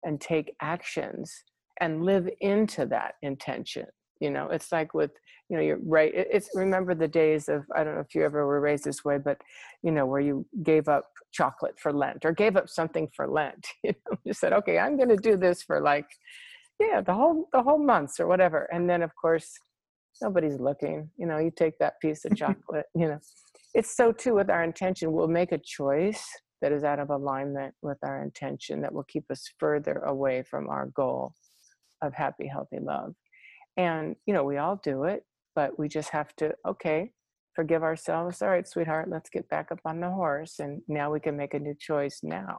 and 0.05 0.21
take 0.21 0.55
actions 0.61 1.45
and 1.81 2.05
live 2.05 2.29
into 2.41 2.87
that 2.87 3.15
intention 3.23 3.87
you 4.21 4.31
know? 4.31 4.49
It's 4.51 4.71
like 4.71 4.95
with 4.95 5.11
you 5.53 5.59
know 5.59 5.63
you're 5.63 5.81
right 5.85 6.11
it's 6.15 6.49
remember 6.55 6.95
the 6.95 7.09
days 7.09 7.51
of 7.51 7.65
i 7.77 7.85
don't 7.85 7.95
know 7.95 8.01
if 8.01 8.15
you 8.15 8.25
ever 8.25 8.47
were 8.47 8.61
raised 8.61 8.85
this 8.85 9.05
way 9.05 9.19
but 9.19 9.39
you 9.83 9.91
know 9.91 10.07
where 10.07 10.21
you 10.21 10.47
gave 10.63 10.89
up 10.89 11.05
chocolate 11.31 11.79
for 11.79 11.93
lent 11.93 12.25
or 12.25 12.33
gave 12.33 12.57
up 12.57 12.71
something 12.71 13.07
for 13.15 13.29
lent 13.29 13.67
you 13.85 13.93
know? 13.93 14.17
You 14.25 14.33
said 14.33 14.55
okay 14.55 14.79
i'm 14.79 14.97
going 14.97 15.11
to 15.11 15.17
do 15.17 15.37
this 15.37 15.63
for 15.63 15.83
like 15.83 16.07
yeah 16.81 17.03
the 17.03 17.13
whole 17.13 17.49
the 17.53 17.63
whole 17.63 17.79
months 17.79 18.19
or 18.19 18.27
whatever 18.27 18.67
and 18.73 18.89
then 18.89 19.03
of 19.03 19.15
course 19.15 19.59
nobody's 20.21 20.59
looking 20.59 21.09
you 21.17 21.27
know 21.27 21.39
you 21.39 21.51
take 21.55 21.79
that 21.79 22.01
piece 22.01 22.25
of 22.25 22.37
chocolate 22.37 22.87
you 22.95 23.09
know. 23.09 23.19
It's 23.75 23.97
so 23.97 24.13
too 24.13 24.35
with 24.35 24.51
our 24.51 24.63
intention 24.63 25.13
we'll 25.13 25.29
make 25.29 25.53
a 25.53 25.59
choice 25.59 26.25
that 26.61 26.73
is 26.73 26.85
out 26.85 26.99
of 26.99 27.11
alignment 27.11 27.75
with 27.83 27.99
our 28.03 28.23
intention 28.23 28.83
that 28.83 28.93
will 28.93 29.05
keep 29.05 29.25
us 29.31 29.51
further 29.59 29.95
away 30.07 30.43
from 30.43 30.69
our 30.69 30.87
goal 30.95 31.33
of 32.03 32.13
happy 32.15 32.47
healthy 32.47 32.79
love. 32.81 33.15
And 33.77 34.17
you 34.27 34.35
know 34.35 34.45
we 34.45 34.59
all 34.59 34.81
do 34.83 35.05
it 35.05 35.25
but 35.55 35.79
we 35.79 35.89
just 35.89 36.11
have 36.11 36.35
to 36.37 36.55
okay 36.67 37.13
forgive 37.55 37.83
ourselves. 37.83 38.43
All 38.43 38.49
right 38.49 38.69
sweetheart 38.69 39.09
let's 39.09 39.31
get 39.31 39.49
back 39.49 39.73
up 39.73 39.81
on 39.85 40.01
the 40.01 40.11
horse 40.11 40.59
and 40.59 40.83
now 40.89 41.11
we 41.13 41.21
can 41.21 41.37
make 41.37 41.55
a 41.55 41.59
new 41.59 41.75
choice 41.79 42.21
now. 42.23 42.59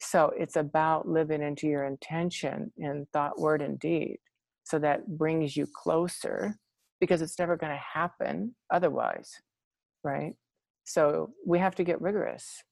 So 0.00 0.32
it's 0.36 0.56
about 0.56 1.08
living 1.08 1.42
into 1.42 1.66
your 1.66 1.84
intention 1.84 2.70
in 2.76 3.06
thought 3.12 3.40
word 3.40 3.62
and 3.62 3.78
deed 3.78 4.18
so 4.66 4.78
that 4.78 5.06
brings 5.18 5.56
you 5.56 5.66
closer 5.74 6.56
because 7.00 7.22
it's 7.22 7.38
never 7.38 7.56
going 7.56 7.72
to 7.72 7.82
happen 7.94 8.54
otherwise 8.72 9.32
right? 10.06 10.34
So 10.84 11.30
we 11.44 11.58
have 11.58 11.74
to 11.76 11.84
get 11.84 12.00
rigorous 12.00 12.62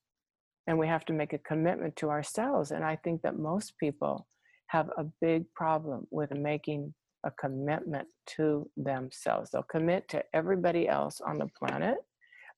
and 0.66 0.78
we 0.78 0.86
have 0.86 1.04
to 1.06 1.12
make 1.12 1.32
a 1.32 1.38
commitment 1.38 1.96
to 1.96 2.08
ourselves 2.10 2.70
and 2.70 2.84
i 2.84 2.96
think 2.96 3.20
that 3.22 3.38
most 3.38 3.74
people 3.78 4.26
have 4.68 4.88
a 4.96 5.04
big 5.20 5.44
problem 5.54 6.07
with 6.11 6.30
making 6.33 6.94
a 7.24 7.30
commitment 7.30 8.09
to 8.26 8.68
themselves. 8.76 9.50
They'll 9.50 9.62
commit 9.62 10.09
to 10.11 10.24
everybody 10.35 10.88
else 10.88 11.20
on 11.26 11.38
the 11.38 11.48
planet 11.59 11.96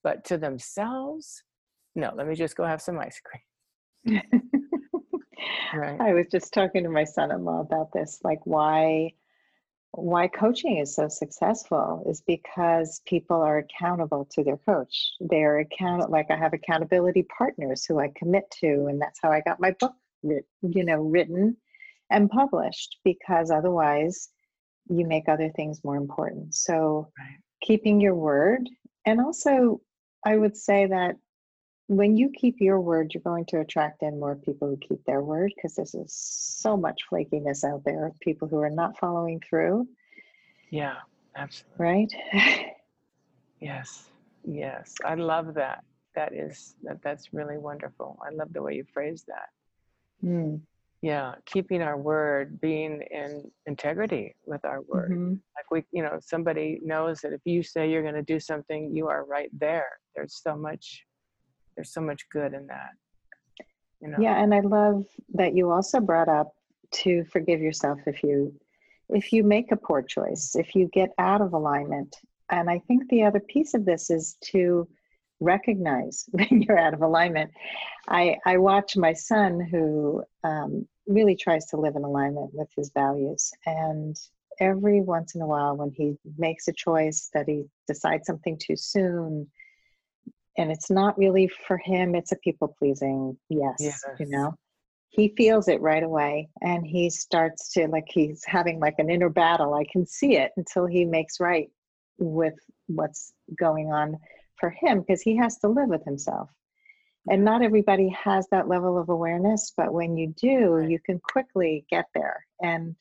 but 0.04 0.24
to 0.26 0.38
themselves 0.38 1.42
no 1.96 2.12
let 2.16 2.28
me 2.28 2.34
just 2.34 2.56
go 2.56 2.64
have 2.64 2.82
some 2.82 2.98
ice 2.98 3.20
cream. 3.24 4.22
Right. 5.74 6.00
I 6.00 6.14
was 6.14 6.26
just 6.32 6.54
talking 6.54 6.84
to 6.84 6.90
my 6.90 7.04
son-in-law 7.04 7.60
about 7.60 7.92
this 7.92 8.20
like 8.24 8.40
why 8.44 9.12
why 9.96 10.28
coaching 10.28 10.78
is 10.78 10.94
so 10.94 11.08
successful 11.08 12.04
is 12.08 12.20
because 12.20 13.00
people 13.06 13.40
are 13.42 13.58
accountable 13.58 14.26
to 14.32 14.44
their 14.44 14.58
coach. 14.58 15.12
They're 15.20 15.60
account 15.60 16.10
like 16.10 16.30
I 16.30 16.36
have 16.36 16.52
accountability 16.52 17.26
partners 17.36 17.84
who 17.84 17.98
I 17.98 18.12
commit 18.16 18.44
to, 18.60 18.86
and 18.86 19.00
that's 19.00 19.18
how 19.22 19.30
I 19.30 19.40
got 19.40 19.60
my 19.60 19.74
book, 19.80 19.94
you 20.22 20.44
know, 20.62 21.02
written 21.02 21.56
and 22.10 22.30
published. 22.30 22.98
Because 23.04 23.50
otherwise, 23.50 24.28
you 24.88 25.06
make 25.06 25.28
other 25.28 25.50
things 25.50 25.82
more 25.84 25.96
important. 25.96 26.54
So, 26.54 27.10
right. 27.18 27.38
keeping 27.62 28.00
your 28.00 28.14
word, 28.14 28.68
and 29.04 29.20
also, 29.20 29.80
I 30.24 30.36
would 30.36 30.56
say 30.56 30.86
that 30.86 31.16
when 31.88 32.16
you 32.16 32.30
keep 32.30 32.56
your 32.60 32.80
word, 32.80 33.12
you're 33.14 33.22
going 33.22 33.44
to 33.46 33.60
attract 33.60 34.02
in 34.02 34.18
more 34.18 34.34
people 34.34 34.68
who 34.68 34.76
keep 34.76 35.04
their 35.04 35.22
word 35.22 35.52
because 35.54 35.76
there's 35.76 35.94
so 36.12 36.76
much 36.76 37.02
flakiness 37.10 37.64
out 37.64 37.84
there 37.84 38.06
of 38.06 38.18
people 38.20 38.48
who 38.48 38.58
are 38.58 38.70
not 38.70 38.98
following 38.98 39.40
through. 39.48 39.86
Yeah, 40.70 40.96
absolutely. 41.36 41.84
Right? 41.84 42.12
yes. 43.60 44.08
Yes. 44.44 44.94
I 45.04 45.14
love 45.14 45.54
that. 45.54 45.84
That 46.16 46.32
is 46.32 46.74
that 46.82 47.02
that's 47.02 47.34
really 47.34 47.58
wonderful. 47.58 48.18
I 48.26 48.34
love 48.34 48.52
the 48.52 48.62
way 48.62 48.74
you 48.74 48.84
phrase 48.92 49.24
that. 49.28 49.48
Mm. 50.24 50.60
Yeah, 51.02 51.34
keeping 51.44 51.82
our 51.82 51.98
word, 51.98 52.58
being 52.60 53.02
in 53.10 53.50
integrity 53.66 54.34
with 54.46 54.64
our 54.64 54.80
word. 54.80 55.10
Mm-hmm. 55.10 55.34
Like 55.54 55.70
we, 55.70 55.84
you 55.92 56.02
know, 56.02 56.18
somebody 56.20 56.80
knows 56.82 57.20
that 57.20 57.34
if 57.34 57.42
you 57.44 57.62
say 57.62 57.90
you're 57.90 58.02
going 58.02 58.14
to 58.14 58.22
do 58.22 58.40
something, 58.40 58.96
you 58.96 59.08
are 59.08 59.24
right 59.26 59.50
there. 59.52 59.86
There's 60.16 60.40
so 60.42 60.56
much 60.56 61.04
there's 61.76 61.92
so 61.92 62.00
much 62.00 62.28
good 62.30 62.54
in 62.54 62.66
that 62.66 62.90
you 64.00 64.08
know? 64.08 64.16
Yeah 64.18 64.42
and 64.42 64.54
i 64.54 64.60
love 64.60 65.04
that 65.34 65.54
you 65.54 65.70
also 65.70 66.00
brought 66.00 66.28
up 66.28 66.52
to 66.92 67.24
forgive 67.24 67.60
yourself 67.60 67.98
if 68.06 68.22
you 68.22 68.54
if 69.08 69.32
you 69.32 69.44
make 69.44 69.70
a 69.72 69.76
poor 69.76 70.02
choice 70.02 70.56
if 70.56 70.74
you 70.74 70.88
get 70.92 71.10
out 71.18 71.40
of 71.40 71.52
alignment. 71.52 72.16
And 72.50 72.70
i 72.70 72.78
think 72.86 73.08
the 73.08 73.24
other 73.24 73.40
piece 73.40 73.74
of 73.74 73.84
this 73.84 74.10
is 74.10 74.36
to 74.52 74.88
recognize 75.40 76.26
when 76.30 76.62
you're 76.62 76.78
out 76.78 76.94
of 76.94 77.02
alignment. 77.02 77.50
I 78.08 78.38
i 78.46 78.56
watch 78.58 78.96
my 78.96 79.12
son 79.12 79.60
who 79.60 80.22
um, 80.44 80.86
really 81.06 81.36
tries 81.36 81.66
to 81.66 81.76
live 81.76 81.96
in 81.96 82.04
alignment 82.04 82.50
with 82.52 82.68
his 82.76 82.90
values. 82.90 83.52
And 83.64 84.16
every 84.60 85.00
once 85.00 85.34
in 85.34 85.42
a 85.42 85.46
while 85.46 85.76
when 85.76 85.90
he 85.90 86.16
makes 86.38 86.66
a 86.68 86.72
choice 86.72 87.30
that 87.34 87.46
he 87.46 87.64
decides 87.86 88.26
something 88.26 88.58
too 88.58 88.76
soon 88.76 89.46
and 90.58 90.70
it's 90.70 90.90
not 90.90 91.16
really 91.18 91.48
for 91.66 91.78
him 91.78 92.14
it's 92.14 92.32
a 92.32 92.36
people 92.36 92.74
pleasing 92.78 93.36
yes, 93.48 93.76
yes, 93.78 94.02
you 94.18 94.26
know? 94.26 94.54
He 95.08 95.32
feels 95.34 95.68
it 95.68 95.80
right 95.80 96.02
away 96.02 96.48
and 96.60 96.86
he 96.86 97.08
starts 97.08 97.72
to 97.72 97.88
like 97.88 98.04
he's 98.08 98.42
having 98.44 98.80
like 98.80 98.96
an 98.98 99.08
inner 99.08 99.30
battle 99.30 99.72
i 99.74 99.84
can 99.90 100.06
see 100.06 100.36
it 100.36 100.52
until 100.56 100.84
he 100.86 101.04
makes 101.04 101.40
right 101.40 101.70
with 102.18 102.54
what's 102.86 103.32
going 103.58 103.92
on 103.92 104.16
for 104.58 104.70
him 104.70 105.00
because 105.00 105.22
he 105.22 105.36
has 105.36 105.58
to 105.58 105.68
live 105.68 105.88
with 105.88 106.04
himself. 106.04 106.50
And 107.28 107.44
not 107.44 107.56
mm-hmm. 107.56 107.66
everybody 107.66 108.08
has 108.10 108.46
that 108.50 108.68
level 108.68 108.98
of 108.98 109.08
awareness 109.08 109.72
but 109.76 109.92
when 109.92 110.16
you 110.16 110.32
do 110.36 110.68
right. 110.68 110.90
you 110.90 110.98
can 111.04 111.18
quickly 111.20 111.84
get 111.90 112.06
there 112.14 112.46
and 112.60 112.94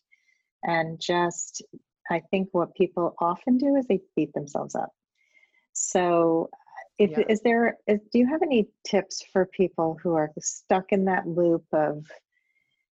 and 0.63 0.99
just 0.99 1.61
i 2.09 2.21
think 2.31 2.49
what 2.51 2.75
people 2.75 3.13
often 3.19 3.57
do 3.57 3.75
is 3.75 3.85
they 3.85 4.01
beat 4.15 4.33
themselves 4.33 4.75
up. 4.75 4.91
So 5.73 6.49
if 6.97 7.11
yeah. 7.11 7.23
is 7.29 7.41
there 7.41 7.77
is, 7.87 7.99
do 8.11 8.19
you 8.19 8.27
have 8.27 8.41
any 8.41 8.67
tips 8.85 9.23
for 9.31 9.45
people 9.47 9.97
who 10.01 10.13
are 10.13 10.31
stuck 10.39 10.91
in 10.91 11.05
that 11.05 11.27
loop 11.27 11.65
of 11.73 12.05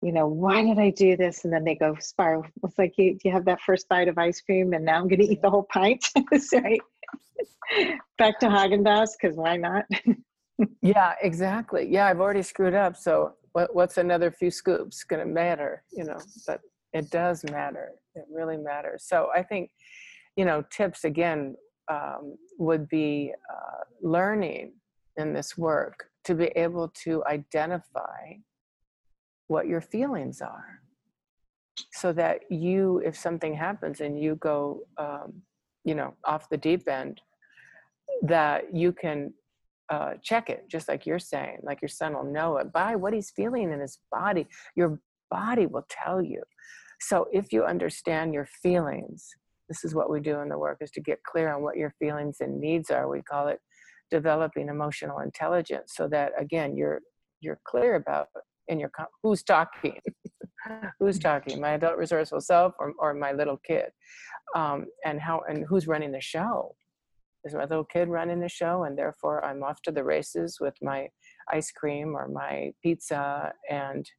you 0.01 0.13
know 0.13 0.27
why 0.27 0.63
did 0.63 0.79
i 0.79 0.89
do 0.91 1.17
this? 1.17 1.43
And 1.43 1.53
then 1.53 1.63
they 1.63 1.75
go 1.75 1.95
spiral. 1.99 2.45
It's 2.63 2.77
like 2.77 2.93
you, 2.97 3.17
you 3.23 3.31
have 3.31 3.45
that 3.45 3.61
first 3.61 3.89
bite 3.89 4.07
of 4.07 4.17
ice 4.17 4.41
cream 4.41 4.73
and 4.73 4.85
now 4.85 4.97
i'm 4.97 5.07
going 5.07 5.19
to 5.19 5.31
eat 5.31 5.41
the 5.41 5.49
whole 5.49 5.67
pint 5.71 6.03
right 6.53 6.81
back 8.17 8.39
to 8.39 8.47
Haagen-Dazs 8.47 9.11
because 9.19 9.35
why 9.35 9.57
not? 9.57 9.85
Yeah 10.81 11.13
exactly. 11.21 11.87
Yeah 11.89 12.07
i've 12.07 12.19
already 12.19 12.41
screwed 12.41 12.73
up 12.73 12.97
so 12.97 13.33
what, 13.53 13.73
what's 13.73 13.97
another 13.97 14.29
few 14.29 14.51
scoops 14.51 15.03
going 15.03 15.25
to 15.25 15.33
matter 15.33 15.83
you 15.91 16.03
know? 16.03 16.17
But 16.45 16.59
it 16.91 17.09
does 17.11 17.43
matter. 17.45 17.91
It 18.15 18.25
really 18.31 18.57
matters. 18.57 19.05
So 19.07 19.29
i 19.35 19.41
think 19.43 19.71
you 20.35 20.45
know 20.45 20.63
tips 20.71 21.03
again 21.03 21.55
um, 21.89 22.35
would 22.57 22.87
be 22.87 23.33
uh, 23.49 23.83
learning 24.01 24.73
in 25.17 25.33
this 25.33 25.57
work 25.57 26.05
to 26.23 26.35
be 26.35 26.45
able 26.55 26.89
to 26.89 27.23
identify 27.25 28.33
what 29.47 29.67
your 29.67 29.81
feelings 29.81 30.41
are 30.41 30.79
so 31.91 32.13
that 32.13 32.41
you, 32.51 33.01
if 33.05 33.17
something 33.17 33.53
happens 33.53 34.01
and 34.01 34.21
you 34.21 34.35
go, 34.35 34.81
um, 34.97 35.41
you 35.83 35.95
know, 35.95 36.13
off 36.25 36.49
the 36.49 36.57
deep 36.57 36.87
end, 36.87 37.21
that 38.21 38.73
you 38.75 38.91
can 38.91 39.33
uh, 39.89 40.13
check 40.21 40.49
it, 40.49 40.65
just 40.69 40.87
like 40.87 41.05
you're 41.05 41.19
saying, 41.19 41.57
like 41.63 41.81
your 41.81 41.89
son 41.89 42.13
will 42.13 42.23
know 42.23 42.57
it 42.57 42.71
by 42.71 42.95
what 42.95 43.13
he's 43.13 43.31
feeling 43.31 43.71
in 43.71 43.79
his 43.79 43.97
body. 44.11 44.47
Your 44.75 44.99
body 45.31 45.65
will 45.65 45.85
tell 45.89 46.21
you. 46.21 46.43
So 46.99 47.27
if 47.31 47.51
you 47.51 47.63
understand 47.63 48.33
your 48.33 48.45
feelings, 48.45 49.29
this 49.69 49.85
is 49.85 49.95
what 49.95 50.09
we 50.09 50.19
do 50.19 50.39
in 50.39 50.49
the 50.49 50.57
work 50.57 50.79
is 50.81 50.91
to 50.91 51.01
get 51.01 51.23
clear 51.23 51.53
on 51.53 51.61
what 51.61 51.77
your 51.77 51.93
feelings 51.99 52.37
and 52.41 52.59
needs 52.59 52.89
are. 52.91 53.07
We 53.07 53.21
call 53.21 53.47
it 53.47 53.59
developing 54.11 54.69
emotional 54.69 55.19
intelligence 55.19 55.93
so 55.95 56.07
that 56.07 56.31
again 56.37 56.75
you're 56.75 57.01
you're 57.41 57.59
clear 57.63 57.95
about 57.95 58.27
in 58.67 58.79
your 58.79 58.91
who's 59.23 59.43
talking 59.43 59.99
who's 60.99 61.19
talking 61.19 61.61
my 61.61 61.71
adult 61.71 61.97
resourceful 61.97 62.41
self 62.41 62.73
or, 62.79 62.93
or 62.99 63.13
my 63.13 63.31
little 63.31 63.57
kid 63.57 63.91
um, 64.55 64.85
and 65.05 65.19
how 65.19 65.41
and 65.47 65.65
who's 65.67 65.87
running 65.87 66.11
the 66.11 66.21
show 66.21 66.75
is 67.45 67.53
my 67.53 67.65
little 67.65 67.85
kid 67.85 68.09
running 68.09 68.39
the 68.39 68.49
show 68.49 68.83
and 68.83 68.97
therefore 68.97 69.43
i'm 69.45 69.63
off 69.63 69.81
to 69.81 69.91
the 69.91 70.03
races 70.03 70.57
with 70.59 70.75
my 70.81 71.07
ice 71.51 71.71
cream 71.71 72.15
or 72.15 72.27
my 72.27 72.71
pizza 72.83 73.53
and 73.69 74.09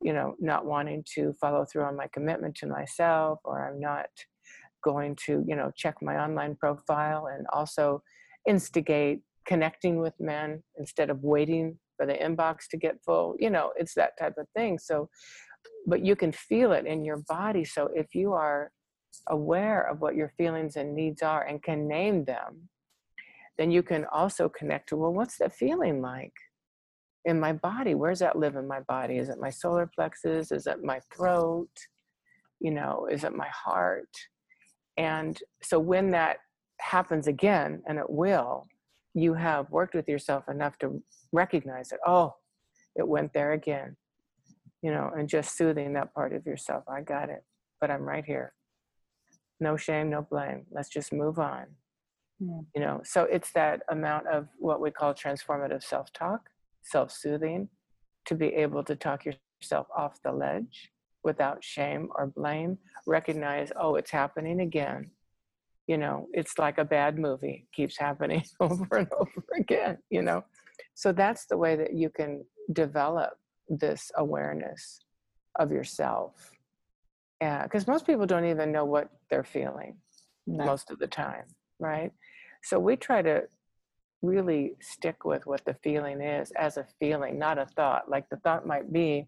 you 0.00 0.12
know 0.12 0.34
not 0.40 0.64
wanting 0.64 1.04
to 1.14 1.34
follow 1.40 1.64
through 1.64 1.84
on 1.84 1.96
my 1.96 2.06
commitment 2.12 2.54
to 2.54 2.66
myself 2.66 3.40
or 3.44 3.68
i'm 3.68 3.78
not 3.78 4.06
going 4.82 5.16
to 5.26 5.44
you 5.46 5.56
know 5.56 5.70
check 5.76 5.96
my 6.02 6.16
online 6.16 6.56
profile 6.56 7.28
and 7.32 7.46
also 7.52 8.02
instigate 8.48 9.20
connecting 9.46 9.98
with 10.00 10.14
men 10.20 10.62
instead 10.78 11.10
of 11.10 11.22
waiting 11.22 11.78
for 11.96 12.06
the 12.06 12.14
inbox 12.14 12.68
to 12.70 12.76
get 12.76 13.02
full 13.04 13.34
you 13.38 13.50
know 13.50 13.72
it's 13.76 13.94
that 13.94 14.12
type 14.18 14.34
of 14.38 14.46
thing. 14.56 14.78
So 14.78 15.08
but 15.86 16.04
you 16.04 16.16
can 16.16 16.32
feel 16.32 16.72
it 16.72 16.86
in 16.86 17.04
your 17.04 17.18
body. 17.28 17.64
So 17.64 17.90
if 17.94 18.14
you 18.14 18.32
are 18.32 18.70
aware 19.28 19.82
of 19.82 20.00
what 20.00 20.14
your 20.14 20.32
feelings 20.38 20.76
and 20.76 20.94
needs 20.94 21.20
are 21.20 21.42
and 21.42 21.62
can 21.62 21.88
name 21.88 22.24
them 22.24 22.68
then 23.58 23.70
you 23.70 23.82
can 23.82 24.06
also 24.06 24.48
connect 24.48 24.88
to 24.88 24.96
well 24.96 25.12
what's 25.12 25.36
that 25.38 25.54
feeling 25.54 26.00
like 26.00 26.32
in 27.26 27.38
my 27.38 27.52
body? 27.52 27.94
Where 27.94 28.10
does 28.10 28.20
that 28.20 28.38
live 28.38 28.56
in 28.56 28.66
my 28.66 28.80
body? 28.80 29.18
Is 29.18 29.28
it 29.28 29.38
my 29.38 29.50
solar 29.50 29.86
plexus? 29.86 30.50
Is 30.50 30.66
it 30.66 30.82
my 30.82 31.00
throat? 31.14 31.68
You 32.60 32.70
know 32.70 33.08
is 33.10 33.24
it 33.24 33.34
my 33.34 33.48
heart 33.48 34.08
and 35.00 35.38
so 35.62 35.78
when 35.78 36.10
that 36.10 36.36
happens 36.78 37.26
again 37.26 37.82
and 37.86 37.98
it 37.98 38.08
will 38.08 38.66
you 39.14 39.34
have 39.34 39.70
worked 39.70 39.94
with 39.94 40.08
yourself 40.08 40.44
enough 40.48 40.78
to 40.78 41.02
recognize 41.32 41.90
it 41.92 42.00
oh 42.06 42.34
it 42.96 43.06
went 43.06 43.32
there 43.32 43.52
again 43.52 43.96
you 44.82 44.90
know 44.90 45.10
and 45.16 45.28
just 45.28 45.56
soothing 45.56 45.92
that 45.92 46.12
part 46.14 46.32
of 46.32 46.44
yourself 46.46 46.84
i 46.88 47.00
got 47.00 47.28
it 47.30 47.44
but 47.80 47.90
i'm 47.90 48.02
right 48.02 48.24
here. 48.24 48.52
No 49.62 49.76
shame 49.76 50.08
no 50.10 50.22
blame. 50.22 50.64
Let's 50.70 50.88
just 50.88 51.12
move 51.12 51.38
on. 51.38 51.66
Mm. 52.42 52.64
you 52.74 52.80
know 52.80 53.00
so 53.04 53.24
it's 53.24 53.52
that 53.52 53.82
amount 53.90 54.26
of 54.26 54.48
what 54.58 54.80
we 54.80 54.90
call 54.90 55.12
transformative 55.12 55.82
self-talk 55.82 56.40
self-soothing 56.82 57.68
to 58.24 58.34
be 58.34 58.48
able 58.64 58.82
to 58.84 58.96
talk 58.96 59.26
yourself 59.26 59.86
off 59.94 60.22
the 60.24 60.32
ledge 60.32 60.90
without 61.22 61.62
shame 61.62 62.08
or 62.16 62.26
blame 62.26 62.78
recognize 63.06 63.72
oh 63.76 63.96
it's 63.96 64.10
happening 64.10 64.60
again. 64.60 65.10
You 65.86 65.98
know 65.98 66.28
it's 66.32 66.58
like 66.58 66.78
a 66.78 66.84
bad 66.84 67.18
movie 67.18 67.66
keeps 67.74 67.98
happening 67.98 68.44
over 68.60 68.96
and 68.96 69.08
over 69.12 69.44
again 69.56 69.98
you 70.10 70.22
know? 70.22 70.44
So 70.94 71.12
that's 71.12 71.46
the 71.46 71.56
way 71.56 71.76
that 71.76 71.94
you 71.94 72.10
can 72.10 72.44
develop 72.72 73.32
this 73.68 74.10
awareness 74.16 75.00
of 75.58 75.70
yourself. 75.70 76.50
Yeah 77.40 77.64
because 77.64 77.86
most 77.86 78.06
people 78.06 78.26
don't 78.26 78.44
even 78.44 78.72
know 78.72 78.84
what 78.84 79.08
they're 79.30 79.44
feeling 79.44 79.96
no. 80.46 80.64
most 80.64 80.90
of 80.90 80.98
the 80.98 81.06
time 81.06 81.44
right? 81.80 82.12
So 82.62 82.78
we 82.78 82.94
try 82.96 83.22
to 83.22 83.42
really 84.22 84.74
stick 84.80 85.24
with 85.24 85.46
what 85.46 85.64
the 85.64 85.74
feeling 85.82 86.20
is 86.20 86.52
as 86.52 86.76
a 86.76 86.86
feeling 87.00 87.38
not 87.38 87.58
a 87.58 87.66
thought. 87.66 88.08
Like 88.08 88.28
the 88.28 88.36
thought 88.36 88.66
might 88.66 88.92
be 88.92 89.26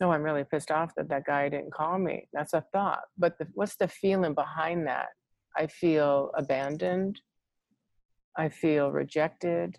no 0.00 0.12
i'm 0.12 0.22
really 0.22 0.44
pissed 0.44 0.70
off 0.70 0.94
that 0.96 1.08
that 1.08 1.24
guy 1.24 1.48
didn't 1.48 1.72
call 1.72 1.98
me 1.98 2.28
that's 2.32 2.54
a 2.54 2.64
thought 2.72 3.02
but 3.18 3.38
the, 3.38 3.46
what's 3.54 3.76
the 3.76 3.88
feeling 3.88 4.34
behind 4.34 4.86
that 4.86 5.08
I 5.56 5.66
feel 5.66 6.30
abandoned. 6.34 7.20
I 8.36 8.48
feel 8.48 8.90
rejected. 8.90 9.78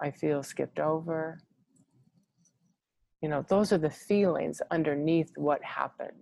I 0.00 0.10
feel 0.10 0.42
skipped 0.42 0.78
over. 0.78 1.38
You 3.22 3.28
know, 3.28 3.44
those 3.48 3.72
are 3.72 3.78
the 3.78 3.90
feelings 3.90 4.60
underneath 4.70 5.32
what 5.36 5.62
happened. 5.62 6.12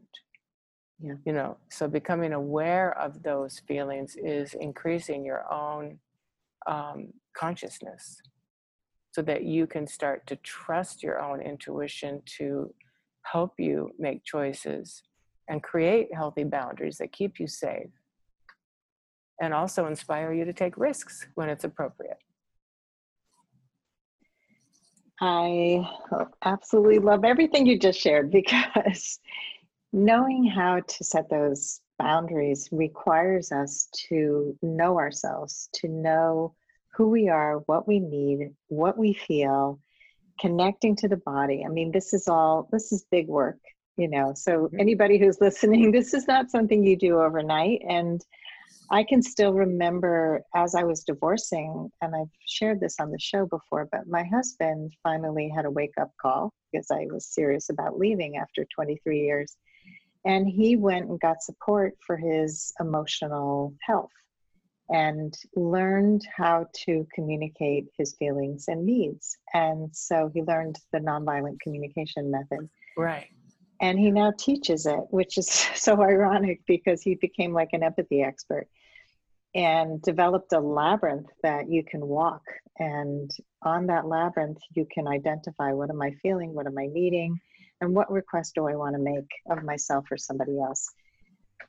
Yeah. 1.00 1.14
You 1.26 1.32
know, 1.32 1.56
so 1.70 1.88
becoming 1.88 2.32
aware 2.32 2.96
of 2.98 3.22
those 3.22 3.60
feelings 3.66 4.16
is 4.16 4.54
increasing 4.54 5.24
your 5.24 5.50
own 5.52 5.98
um, 6.66 7.12
consciousness 7.36 8.20
so 9.14 9.22
that 9.22 9.44
you 9.44 9.64
can 9.64 9.86
start 9.86 10.26
to 10.26 10.34
trust 10.36 11.00
your 11.00 11.22
own 11.22 11.40
intuition 11.40 12.20
to 12.26 12.74
help 13.22 13.52
you 13.58 13.88
make 13.96 14.24
choices 14.24 15.04
and 15.48 15.62
create 15.62 16.12
healthy 16.12 16.42
boundaries 16.42 16.98
that 16.98 17.12
keep 17.12 17.38
you 17.38 17.46
safe 17.46 17.90
and 19.40 19.54
also 19.54 19.86
inspire 19.86 20.32
you 20.32 20.44
to 20.44 20.52
take 20.52 20.76
risks 20.76 21.28
when 21.36 21.48
it's 21.48 21.62
appropriate. 21.62 22.18
I 25.20 25.88
absolutely 26.44 26.98
love 26.98 27.24
everything 27.24 27.66
you 27.66 27.78
just 27.78 28.00
shared 28.00 28.32
because 28.32 29.20
knowing 29.92 30.44
how 30.44 30.80
to 30.80 31.04
set 31.04 31.30
those 31.30 31.82
boundaries 32.00 32.68
requires 32.72 33.52
us 33.52 33.88
to 34.08 34.58
know 34.60 34.98
ourselves, 34.98 35.68
to 35.74 35.86
know 35.86 36.56
who 36.96 37.08
we 37.08 37.28
are, 37.28 37.58
what 37.66 37.86
we 37.88 38.00
need, 38.00 38.50
what 38.68 38.96
we 38.96 39.14
feel, 39.14 39.80
connecting 40.40 40.96
to 40.96 41.08
the 41.08 41.16
body. 41.16 41.64
I 41.64 41.68
mean, 41.68 41.92
this 41.92 42.12
is 42.12 42.28
all, 42.28 42.68
this 42.72 42.92
is 42.92 43.04
big 43.10 43.28
work 43.28 43.58
you 43.96 44.08
know 44.08 44.32
so 44.34 44.66
mm-hmm. 44.66 44.80
anybody 44.80 45.18
who's 45.18 45.38
listening 45.40 45.90
this 45.90 46.14
is 46.14 46.26
not 46.26 46.50
something 46.50 46.84
you 46.84 46.96
do 46.96 47.20
overnight 47.20 47.80
and 47.88 48.24
i 48.90 49.02
can 49.02 49.22
still 49.22 49.52
remember 49.52 50.42
as 50.54 50.74
i 50.74 50.82
was 50.82 51.04
divorcing 51.04 51.90
and 52.02 52.14
i've 52.14 52.30
shared 52.46 52.80
this 52.80 52.96
on 53.00 53.10
the 53.10 53.18
show 53.18 53.46
before 53.46 53.88
but 53.90 54.06
my 54.06 54.24
husband 54.24 54.92
finally 55.02 55.50
had 55.54 55.64
a 55.64 55.70
wake 55.70 55.94
up 56.00 56.10
call 56.20 56.52
because 56.72 56.86
i 56.90 57.06
was 57.10 57.26
serious 57.26 57.70
about 57.70 57.98
leaving 57.98 58.36
after 58.36 58.66
23 58.74 59.20
years 59.20 59.56
and 60.26 60.48
he 60.48 60.74
went 60.76 61.08
and 61.08 61.20
got 61.20 61.42
support 61.42 61.94
for 62.06 62.16
his 62.16 62.72
emotional 62.80 63.74
health 63.82 64.10
and 64.90 65.34
learned 65.56 66.22
how 66.36 66.66
to 66.84 67.06
communicate 67.14 67.86
his 67.96 68.14
feelings 68.18 68.66
and 68.68 68.84
needs. 68.84 69.36
And 69.54 69.94
so 69.94 70.30
he 70.34 70.42
learned 70.42 70.78
the 70.92 70.98
nonviolent 70.98 71.60
communication 71.60 72.30
method. 72.30 72.68
Right. 72.96 73.26
And 73.80 73.98
he 73.98 74.10
now 74.10 74.32
teaches 74.38 74.86
it 74.86 75.00
which 75.10 75.38
is 75.38 75.48
so 75.74 76.02
ironic 76.02 76.60
because 76.66 77.02
he 77.02 77.14
became 77.14 77.52
like 77.52 77.70
an 77.72 77.82
empathy 77.82 78.22
expert 78.22 78.68
and 79.54 80.02
developed 80.02 80.52
a 80.52 80.58
labyrinth 80.58 81.28
that 81.42 81.70
you 81.70 81.84
can 81.84 82.04
walk. 82.04 82.42
And 82.78 83.30
on 83.64 83.86
that 83.86 84.06
labyrinth 84.06 84.58
you 84.74 84.86
can 84.92 85.08
identify 85.08 85.72
what 85.72 85.90
am 85.90 86.02
i 86.02 86.12
feeling 86.22 86.54
what 86.54 86.66
am 86.66 86.78
i 86.78 86.86
needing 86.86 87.40
and 87.80 87.94
what 87.94 88.10
request 88.10 88.54
do 88.54 88.68
i 88.68 88.74
want 88.74 88.94
to 88.94 89.02
make 89.02 89.28
of 89.50 89.64
myself 89.64 90.04
or 90.10 90.16
somebody 90.16 90.60
else 90.60 90.88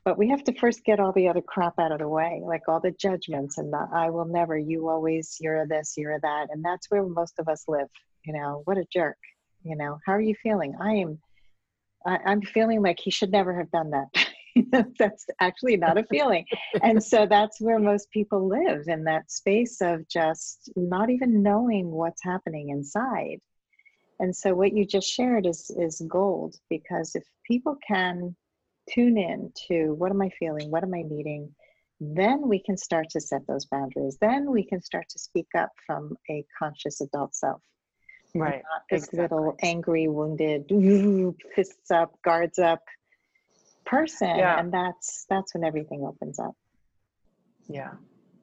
but 0.04 0.18
we 0.18 0.28
have 0.28 0.44
to 0.44 0.54
first 0.54 0.84
get 0.84 1.00
all 1.00 1.12
the 1.12 1.28
other 1.28 1.40
crap 1.40 1.78
out 1.78 1.92
of 1.92 1.98
the 1.98 2.08
way 2.08 2.40
like 2.44 2.62
all 2.68 2.80
the 2.80 2.92
judgments 2.92 3.58
and 3.58 3.72
the 3.72 3.88
i 3.92 4.10
will 4.10 4.24
never 4.24 4.56
you 4.58 4.88
always 4.88 5.36
you're 5.40 5.66
this 5.66 5.94
you're 5.96 6.20
that 6.20 6.48
and 6.50 6.64
that's 6.64 6.90
where 6.90 7.04
most 7.04 7.38
of 7.38 7.48
us 7.48 7.64
live 7.68 7.88
you 8.24 8.32
know 8.32 8.62
what 8.64 8.78
a 8.78 8.84
jerk 8.92 9.18
you 9.62 9.76
know 9.76 9.98
how 10.06 10.12
are 10.12 10.20
you 10.20 10.34
feeling 10.42 10.74
i 10.80 10.92
am 10.92 11.18
I, 12.06 12.18
am 12.24 12.40
feeling 12.40 12.82
like 12.82 13.00
he 13.00 13.10
should 13.10 13.32
never 13.32 13.54
have 13.56 13.70
done 13.70 13.90
that. 13.90 14.86
that's 14.98 15.26
actually 15.40 15.76
not 15.76 15.98
a 15.98 16.04
feeling. 16.04 16.46
and 16.82 17.02
so 17.02 17.26
that's 17.26 17.60
where 17.60 17.78
most 17.78 18.10
people 18.10 18.48
live 18.48 18.84
in 18.86 19.04
that 19.04 19.30
space 19.30 19.80
of 19.80 20.08
just 20.08 20.70
not 20.76 21.10
even 21.10 21.42
knowing 21.42 21.90
what's 21.90 22.22
happening 22.22 22.70
inside. 22.70 23.38
And 24.18 24.34
so 24.34 24.54
what 24.54 24.72
you 24.72 24.86
just 24.86 25.08
shared 25.08 25.46
is 25.46 25.70
is 25.78 26.00
gold 26.08 26.56
because 26.70 27.14
if 27.14 27.24
people 27.46 27.76
can 27.86 28.34
tune 28.92 29.18
in 29.18 29.52
to 29.68 29.94
what 29.94 30.10
am 30.10 30.22
I 30.22 30.30
feeling, 30.38 30.70
what 30.70 30.82
am 30.82 30.94
I 30.94 31.02
needing, 31.02 31.54
then 32.00 32.48
we 32.48 32.58
can 32.58 32.76
start 32.76 33.08
to 33.10 33.20
set 33.20 33.46
those 33.46 33.66
boundaries. 33.66 34.18
Then 34.20 34.50
we 34.50 34.64
can 34.64 34.82
start 34.82 35.08
to 35.10 35.18
speak 35.18 35.48
up 35.56 35.70
from 35.86 36.16
a 36.30 36.44
conscious 36.58 37.00
adult 37.00 37.34
self 37.34 37.62
right 38.38 38.62
not 38.70 38.82
this 38.90 39.04
exactly. 39.04 39.20
little 39.20 39.56
angry 39.62 40.08
wounded 40.08 40.64
fists 41.54 41.90
up 41.90 42.14
guards 42.22 42.58
up 42.58 42.82
person 43.84 44.36
yeah. 44.36 44.58
and 44.58 44.72
that's 44.72 45.26
that's 45.28 45.54
when 45.54 45.64
everything 45.64 46.04
opens 46.04 46.38
up 46.38 46.54
yeah 47.68 47.92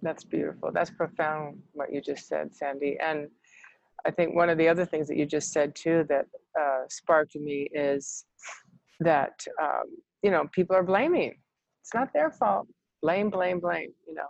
that's 0.01 0.23
beautiful 0.23 0.71
that's 0.71 0.89
profound 0.89 1.57
what 1.73 1.91
you 1.93 2.01
just 2.01 2.27
said 2.27 2.53
sandy 2.55 2.97
and 3.01 3.27
i 4.05 4.11
think 4.11 4.35
one 4.35 4.49
of 4.49 4.57
the 4.57 4.67
other 4.67 4.85
things 4.85 5.07
that 5.07 5.17
you 5.17 5.25
just 5.25 5.51
said 5.51 5.75
too 5.75 6.05
that 6.07 6.25
uh, 6.59 6.83
sparked 6.87 7.35
me 7.35 7.67
is 7.73 8.25
that 8.99 9.33
um, 9.61 9.85
you 10.23 10.31
know 10.31 10.47
people 10.51 10.75
are 10.75 10.83
blaming. 10.83 11.35
It's 11.81 11.93
not 11.93 12.13
their 12.13 12.31
fault. 12.31 12.67
Blame 13.01 13.29
blame 13.29 13.59
blame 13.59 13.93
you 14.07 14.15
know. 14.15 14.27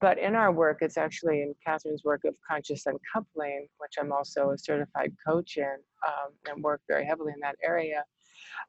But 0.00 0.18
in 0.18 0.34
our 0.34 0.52
work 0.52 0.78
it's 0.80 0.96
actually 0.96 1.42
in 1.42 1.54
Katherine's 1.66 2.04
work 2.04 2.22
of 2.24 2.34
conscious 2.48 2.86
uncoupling 2.86 3.66
which 3.78 3.94
i'm 4.00 4.12
also 4.12 4.50
a 4.50 4.58
certified 4.58 5.12
coach 5.26 5.56
in 5.56 5.76
um, 6.06 6.30
and 6.48 6.62
work 6.62 6.80
very 6.88 7.04
heavily 7.04 7.32
in 7.34 7.40
that 7.40 7.56
area. 7.62 8.04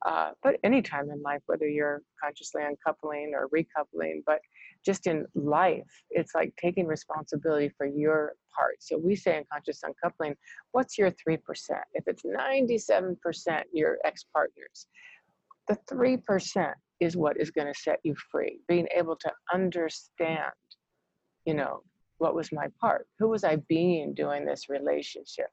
Uh, 0.05 0.31
but 0.43 0.57
anytime 0.63 1.09
in 1.11 1.21
life 1.21 1.41
whether 1.45 1.67
you're 1.67 2.01
consciously 2.21 2.63
uncoupling 2.63 3.33
or 3.35 3.47
recoupling 3.49 4.21
but 4.25 4.39
just 4.83 5.05
in 5.05 5.25
life 5.35 5.91
it's 6.09 6.33
like 6.33 6.51
taking 6.59 6.87
responsibility 6.87 7.69
for 7.77 7.85
your 7.85 8.33
part. 8.57 8.75
So 8.79 8.97
we 8.97 9.15
say 9.15 9.37
in 9.37 9.43
conscious 9.53 9.81
uncoupling 9.83 10.35
what's 10.71 10.97
your 10.97 11.11
3% 11.11 11.37
if 11.93 12.03
it's 12.07 12.23
97% 12.23 13.63
your 13.71 13.99
ex-partners 14.03 14.87
the 15.71 15.95
3% 15.95 16.73
is 16.99 17.17
what 17.17 17.39
is 17.39 17.51
going 17.51 17.71
to 17.71 17.79
set 17.79 17.99
you 18.03 18.15
free. 18.31 18.59
Being 18.67 18.87
able 18.95 19.15
to 19.17 19.31
understand 19.53 20.51
you 21.45 21.53
know 21.53 21.81
what 22.17 22.35
was 22.35 22.51
my 22.51 22.67
part? 22.79 23.07
Who 23.17 23.29
was 23.29 23.43
i 23.43 23.55
being 23.67 24.13
doing 24.13 24.45
this 24.45 24.69
relationship? 24.69 25.47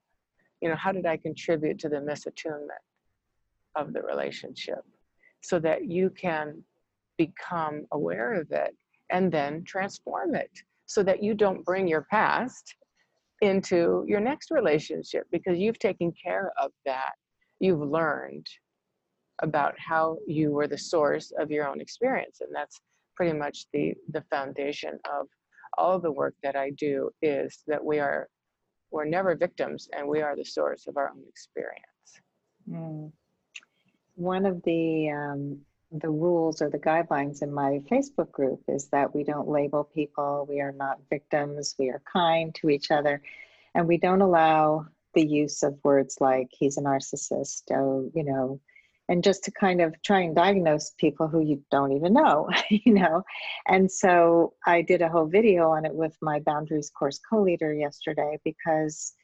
You 0.61 0.69
know 0.69 0.77
how 0.77 0.93
did 0.93 1.07
i 1.07 1.17
contribute 1.17 1.79
to 1.81 1.89
the 1.89 1.97
misattunement 1.97 2.85
of 3.75 3.93
the 3.93 4.03
relationship? 4.03 4.81
So 5.41 5.59
that 5.61 5.87
you 5.87 6.11
can 6.11 6.63
become 7.17 7.87
aware 7.93 8.35
of 8.35 8.51
it 8.51 8.77
and 9.11 9.33
then 9.33 9.65
transform 9.65 10.35
it 10.35 10.51
so 10.87 11.03
that 11.03 11.23
you 11.23 11.33
don't 11.35 11.65
bring 11.65 11.89
your 11.89 12.07
past 12.11 12.75
into 13.41 14.05
your 14.07 14.21
next 14.21 14.51
relationship 14.51 15.25
because 15.31 15.59
you've 15.59 15.79
taken 15.79 16.13
care 16.13 16.53
of 16.61 16.73
that. 16.85 17.13
You've 17.61 17.81
learned 17.81 18.47
about 19.41 19.75
how 19.79 20.19
you 20.27 20.51
were 20.51 20.67
the 20.67 20.79
source 20.79 21.33
of 21.39 21.51
your 21.51 21.69
own 21.69 21.81
experience. 21.81 22.41
And 22.41 22.55
that's 22.55 22.81
pretty 23.15 23.37
much 23.37 23.67
the, 23.73 23.95
the 24.11 24.23
foundation 24.31 24.99
of 25.05 25.27
all 25.77 25.95
of 25.95 26.03
the 26.03 26.13
work 26.13 26.35
that 26.43 26.57
I 26.57 26.71
do 26.71 27.11
is 27.23 27.63
that 27.67 27.85
we 27.85 27.99
are 28.01 28.29
we're 28.91 29.05
never 29.05 29.37
victims 29.37 29.89
and 29.95 30.09
we 30.09 30.23
are 30.23 30.35
the 30.35 30.45
source 30.45 30.87
of 30.87 30.97
our 30.97 31.11
own 31.11 31.23
experience. 31.29 31.85
Mm. 32.69 33.13
One 34.15 34.47
of 34.47 34.63
the 34.63 35.11
um, 35.11 35.61
the 35.93 36.11
rules 36.11 36.61
or 36.61 36.69
the 36.69 36.79
guidelines 36.79 37.43
in 37.43 37.53
my 37.53 37.81
Facebook 37.91 38.31
group 38.31 38.63
is 38.69 38.89
that 38.89 39.15
we 39.15 39.25
don't 39.25 39.49
label 39.49 39.85
people, 39.85 40.47
we 40.49 40.61
are 40.61 40.73
not 40.73 40.99
victims, 41.09 41.75
we 41.79 41.89
are 41.89 42.03
kind 42.11 42.55
to 42.57 42.69
each 42.69 42.91
other, 42.91 43.23
and 43.75 43.89
we 43.89 43.97
don't 43.97 44.21
allow 44.21 44.87
the 45.15 45.27
use 45.27 45.63
of 45.63 45.79
words 45.85 46.17
like 46.21 46.49
he's 46.51 46.77
a 46.77 46.83
narcissist, 46.83 47.63
oh, 47.73 48.11
you 48.15 48.23
know, 48.23 48.61
and 49.09 49.25
just 49.25 49.45
to 49.45 49.51
kind 49.51 49.81
of 49.81 49.95
try 50.03 50.21
and 50.21 50.35
diagnose 50.35 50.93
people 50.99 51.29
who 51.29 51.41
you 51.41 51.63
don't 51.71 51.93
even 51.93 52.13
know, 52.13 52.49
you 52.71 52.93
know. 52.93 53.23
And 53.67 53.91
so 53.91 54.55
I 54.67 54.83
did 54.83 55.03
a 55.03 55.09
whole 55.09 55.27
video 55.27 55.71
on 55.71 55.85
it 55.85 55.95
with 55.95 56.17
my 56.21 56.41
boundaries 56.41 56.91
course 56.91 57.19
co-leader 57.31 57.73
yesterday 57.73 58.39
because 58.45 59.15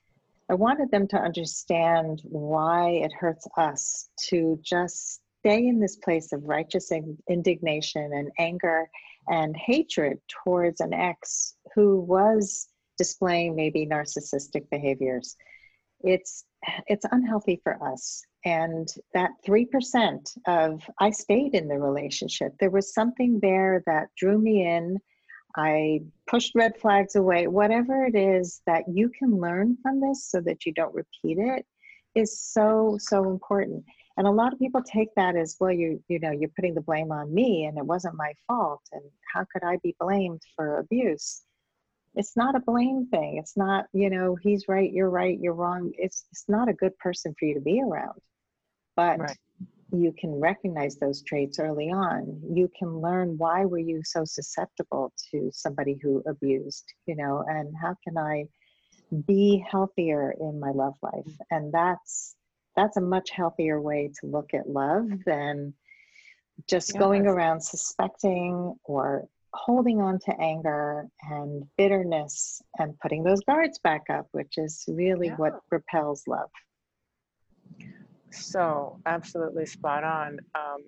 I 0.51 0.55
wanted 0.55 0.91
them 0.91 1.09
to 1.09 1.17
understand 1.17 2.23
why 2.25 2.91
it 2.91 3.13
hurts 3.13 3.47
us 3.57 4.09
to 4.29 4.59
just 4.63 5.21
stay 5.41 5.67
in 5.67 5.81
this 5.81 5.97
place 5.97 6.33
of 6.33 6.45
righteous 6.45 6.91
indignation 7.29 8.13
and 8.15 8.31
anger 8.39 8.89
and 9.29 9.57
hatred 9.57 10.19
towards 10.45 10.81
an 10.81 10.93
ex 10.93 11.55
who 11.75 12.01
was 12.01 12.69
displaying 12.97 13.57
maybe 13.57 13.87
narcissistic 13.87 14.69
behaviors 14.71 15.37
it's 16.05 16.45
it's 16.87 17.07
unhealthy 17.11 17.61
for 17.63 17.83
us. 17.83 18.23
And 18.45 18.89
that 19.15 19.31
3% 19.47 20.39
of 20.47 20.83
i 21.01 21.11
stayed 21.11 21.55
in 21.55 21.69
the 21.69 21.79
relationship. 21.79 22.53
There 22.61 22.71
was 22.71 22.95
something 22.95 23.39
there 23.41 23.83
that 23.87 24.09
drew 24.17 24.39
me 24.39 24.67
in. 24.67 24.99
I 25.57 26.01
pushed 26.27 26.53
red 26.55 26.77
flags 26.81 27.17
away. 27.17 27.47
Whatever 27.47 28.05
it 28.05 28.17
is 28.17 28.61
that 28.67 28.85
you 28.89 29.11
can 29.11 29.41
learn 29.41 29.79
from 29.83 30.01
this 30.01 30.27
so 30.31 30.41
that 30.43 30.67
you 30.67 30.73
don't 30.73 30.95
repeat 30.95 31.39
it 31.39 31.65
is 32.15 32.41
so 32.41 32.97
so 32.99 33.31
important. 33.31 33.85
And 34.17 34.27
a 34.27 34.31
lot 34.31 34.53
of 34.53 34.59
people 34.59 34.83
take 34.83 35.09
that 35.17 35.37
as 35.37 35.57
well 35.61 35.73
you 35.73 36.03
you 36.09 36.19
know 36.19 36.33
you're 36.33 36.51
putting 36.57 36.75
the 36.75 36.81
blame 36.81 37.13
on 37.13 37.33
me 37.33 37.65
and 37.65 37.79
it 37.79 37.87
wasn't 37.87 38.17
my 38.17 38.33
fault. 38.47 38.83
And 38.93 39.03
how 39.33 39.47
could 39.53 39.65
i 39.65 39.79
be 39.83 39.97
blamed 39.99 40.43
for 40.57 40.79
abuse 40.79 41.43
it's 42.17 42.37
not 42.37 42.55
a 42.55 42.61
blame 42.61 43.07
thing 43.11 43.37
it's 43.39 43.57
not 43.57 43.87
you 43.93 44.11
know 44.11 44.37
he's 44.41 44.65
right 44.69 44.93
you're 44.93 45.11
right 45.11 45.39
you're 45.41 45.55
wrong 45.55 45.91
it's 45.99 46.25
it's 46.31 46.45
not 46.49 46.69
a 46.69 46.73
good 46.73 46.97
person 46.99 47.35
for 47.39 47.47
you 47.47 47.55
to 47.55 47.61
be 47.61 47.81
around 47.83 48.19
but 48.97 49.19
right. 49.19 49.37
you 49.93 50.13
can 50.19 50.31
recognize 50.33 50.97
those 50.97 51.23
traits 51.23 51.59
early 51.59 51.91
on 51.91 52.41
you 52.49 52.71
can 52.79 53.01
learn 53.01 53.37
why 53.39 53.65
were 53.65 53.79
you 53.79 54.01
so 54.05 54.25
susceptible 54.25 55.13
to 55.31 55.51
somebody 55.53 55.99
who 56.03 56.23
abused 56.27 56.85
you 57.07 57.17
know 57.17 57.45
and 57.49 57.73
how 57.81 57.95
can 58.07 58.17
i 58.17 58.45
be 59.27 59.65
healthier 59.71 60.35
in 60.41 60.59
my 60.59 60.71
love 60.71 60.95
life 61.03 61.25
mm. 61.27 61.37
and 61.51 61.73
that's 61.73 62.37
that's 62.77 62.97
a 62.97 63.01
much 63.01 63.31
healthier 63.31 63.81
way 63.81 64.11
to 64.21 64.27
look 64.27 64.53
at 64.53 64.69
love 64.69 65.07
than 65.27 65.73
just 66.69 66.93
yes. 66.95 66.99
going 66.99 67.27
around 67.27 67.61
suspecting 67.61 68.75
or 68.85 69.27
holding 69.55 70.01
on 70.01 70.19
to 70.19 70.41
anger 70.41 71.07
and 71.31 71.65
bitterness 71.79 72.61
and 72.79 72.99
putting 73.01 73.23
those 73.23 73.41
guards 73.41 73.79
back 73.79 74.03
up, 74.11 74.27
which 74.33 74.55
is 74.57 74.85
really 74.89 75.29
yeah. 75.29 75.37
what 75.37 75.61
repels 75.71 76.25
love. 76.27 76.51
So, 78.31 79.01
absolutely 79.07 79.67
spot 79.67 80.03
on. 80.05 80.39
Um, 80.55 80.83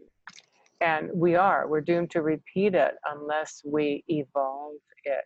and 0.81 1.11
we 1.15 1.37
are, 1.37 1.69
we're 1.69 1.81
doomed 1.81 2.11
to 2.11 2.23
repeat 2.23 2.75
it 2.75 2.95
unless 3.07 3.63
we 3.65 4.05
evolve 4.09 4.75
it. 5.05 5.25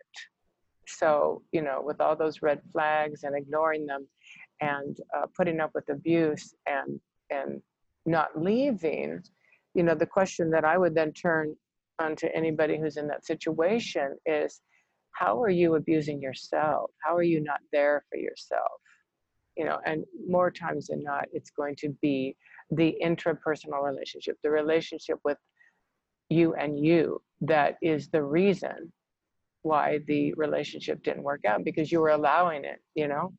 So, 0.87 1.41
you 1.51 1.61
know, 1.61 1.81
with 1.83 1.99
all 1.99 2.15
those 2.15 2.41
red 2.41 2.61
flags 2.71 3.23
and 3.23 3.35
ignoring 3.35 3.85
them, 3.85 4.07
and 4.61 4.97
uh, 5.15 5.25
putting 5.35 5.59
up 5.59 5.71
with 5.73 5.89
abuse 5.89 6.53
and 6.67 6.99
and 7.29 7.61
not 8.05 8.39
leaving 8.39 9.21
you 9.73 9.83
know 9.83 9.95
the 9.95 10.05
question 10.05 10.49
that 10.49 10.63
i 10.63 10.77
would 10.77 10.95
then 10.95 11.11
turn 11.11 11.55
on 12.01 12.15
to 12.17 12.35
anybody 12.35 12.77
who's 12.77 12.97
in 12.97 13.07
that 13.07 13.25
situation 13.25 14.15
is 14.25 14.61
how 15.13 15.41
are 15.41 15.49
you 15.49 15.75
abusing 15.75 16.21
yourself? 16.21 16.91
How 17.03 17.15
are 17.15 17.23
you 17.23 17.41
not 17.43 17.59
there 17.71 18.03
for 18.09 18.17
yourself? 18.17 18.79
You 19.57 19.65
know 19.65 19.79
and 19.85 20.05
more 20.27 20.49
times 20.49 20.87
than 20.87 21.03
not 21.03 21.25
it's 21.33 21.51
going 21.51 21.75
to 21.77 21.89
be 22.01 22.35
the 22.71 22.95
intrapersonal 23.03 23.83
relationship 23.83 24.37
the 24.43 24.49
relationship 24.49 25.19
with 25.25 25.37
you 26.29 26.53
and 26.55 26.79
you 26.79 27.21
that 27.41 27.75
is 27.81 28.07
the 28.09 28.23
reason 28.23 28.93
why 29.63 29.99
the 30.07 30.33
relationship 30.35 31.03
didn't 31.03 31.23
work 31.23 31.43
out 31.45 31.65
because 31.65 31.91
you 31.91 31.99
were 31.99 32.11
allowing 32.11 32.63
it 32.63 32.79
you 32.95 33.09
know? 33.09 33.33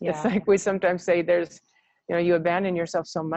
Yeah. 0.00 0.10
It's 0.10 0.24
like 0.24 0.46
we 0.46 0.58
sometimes 0.58 1.04
say 1.04 1.22
there's, 1.22 1.60
you 2.08 2.14
know, 2.14 2.20
you 2.20 2.34
abandon 2.34 2.76
yourself 2.76 3.06
so 3.06 3.22
much 3.22 3.30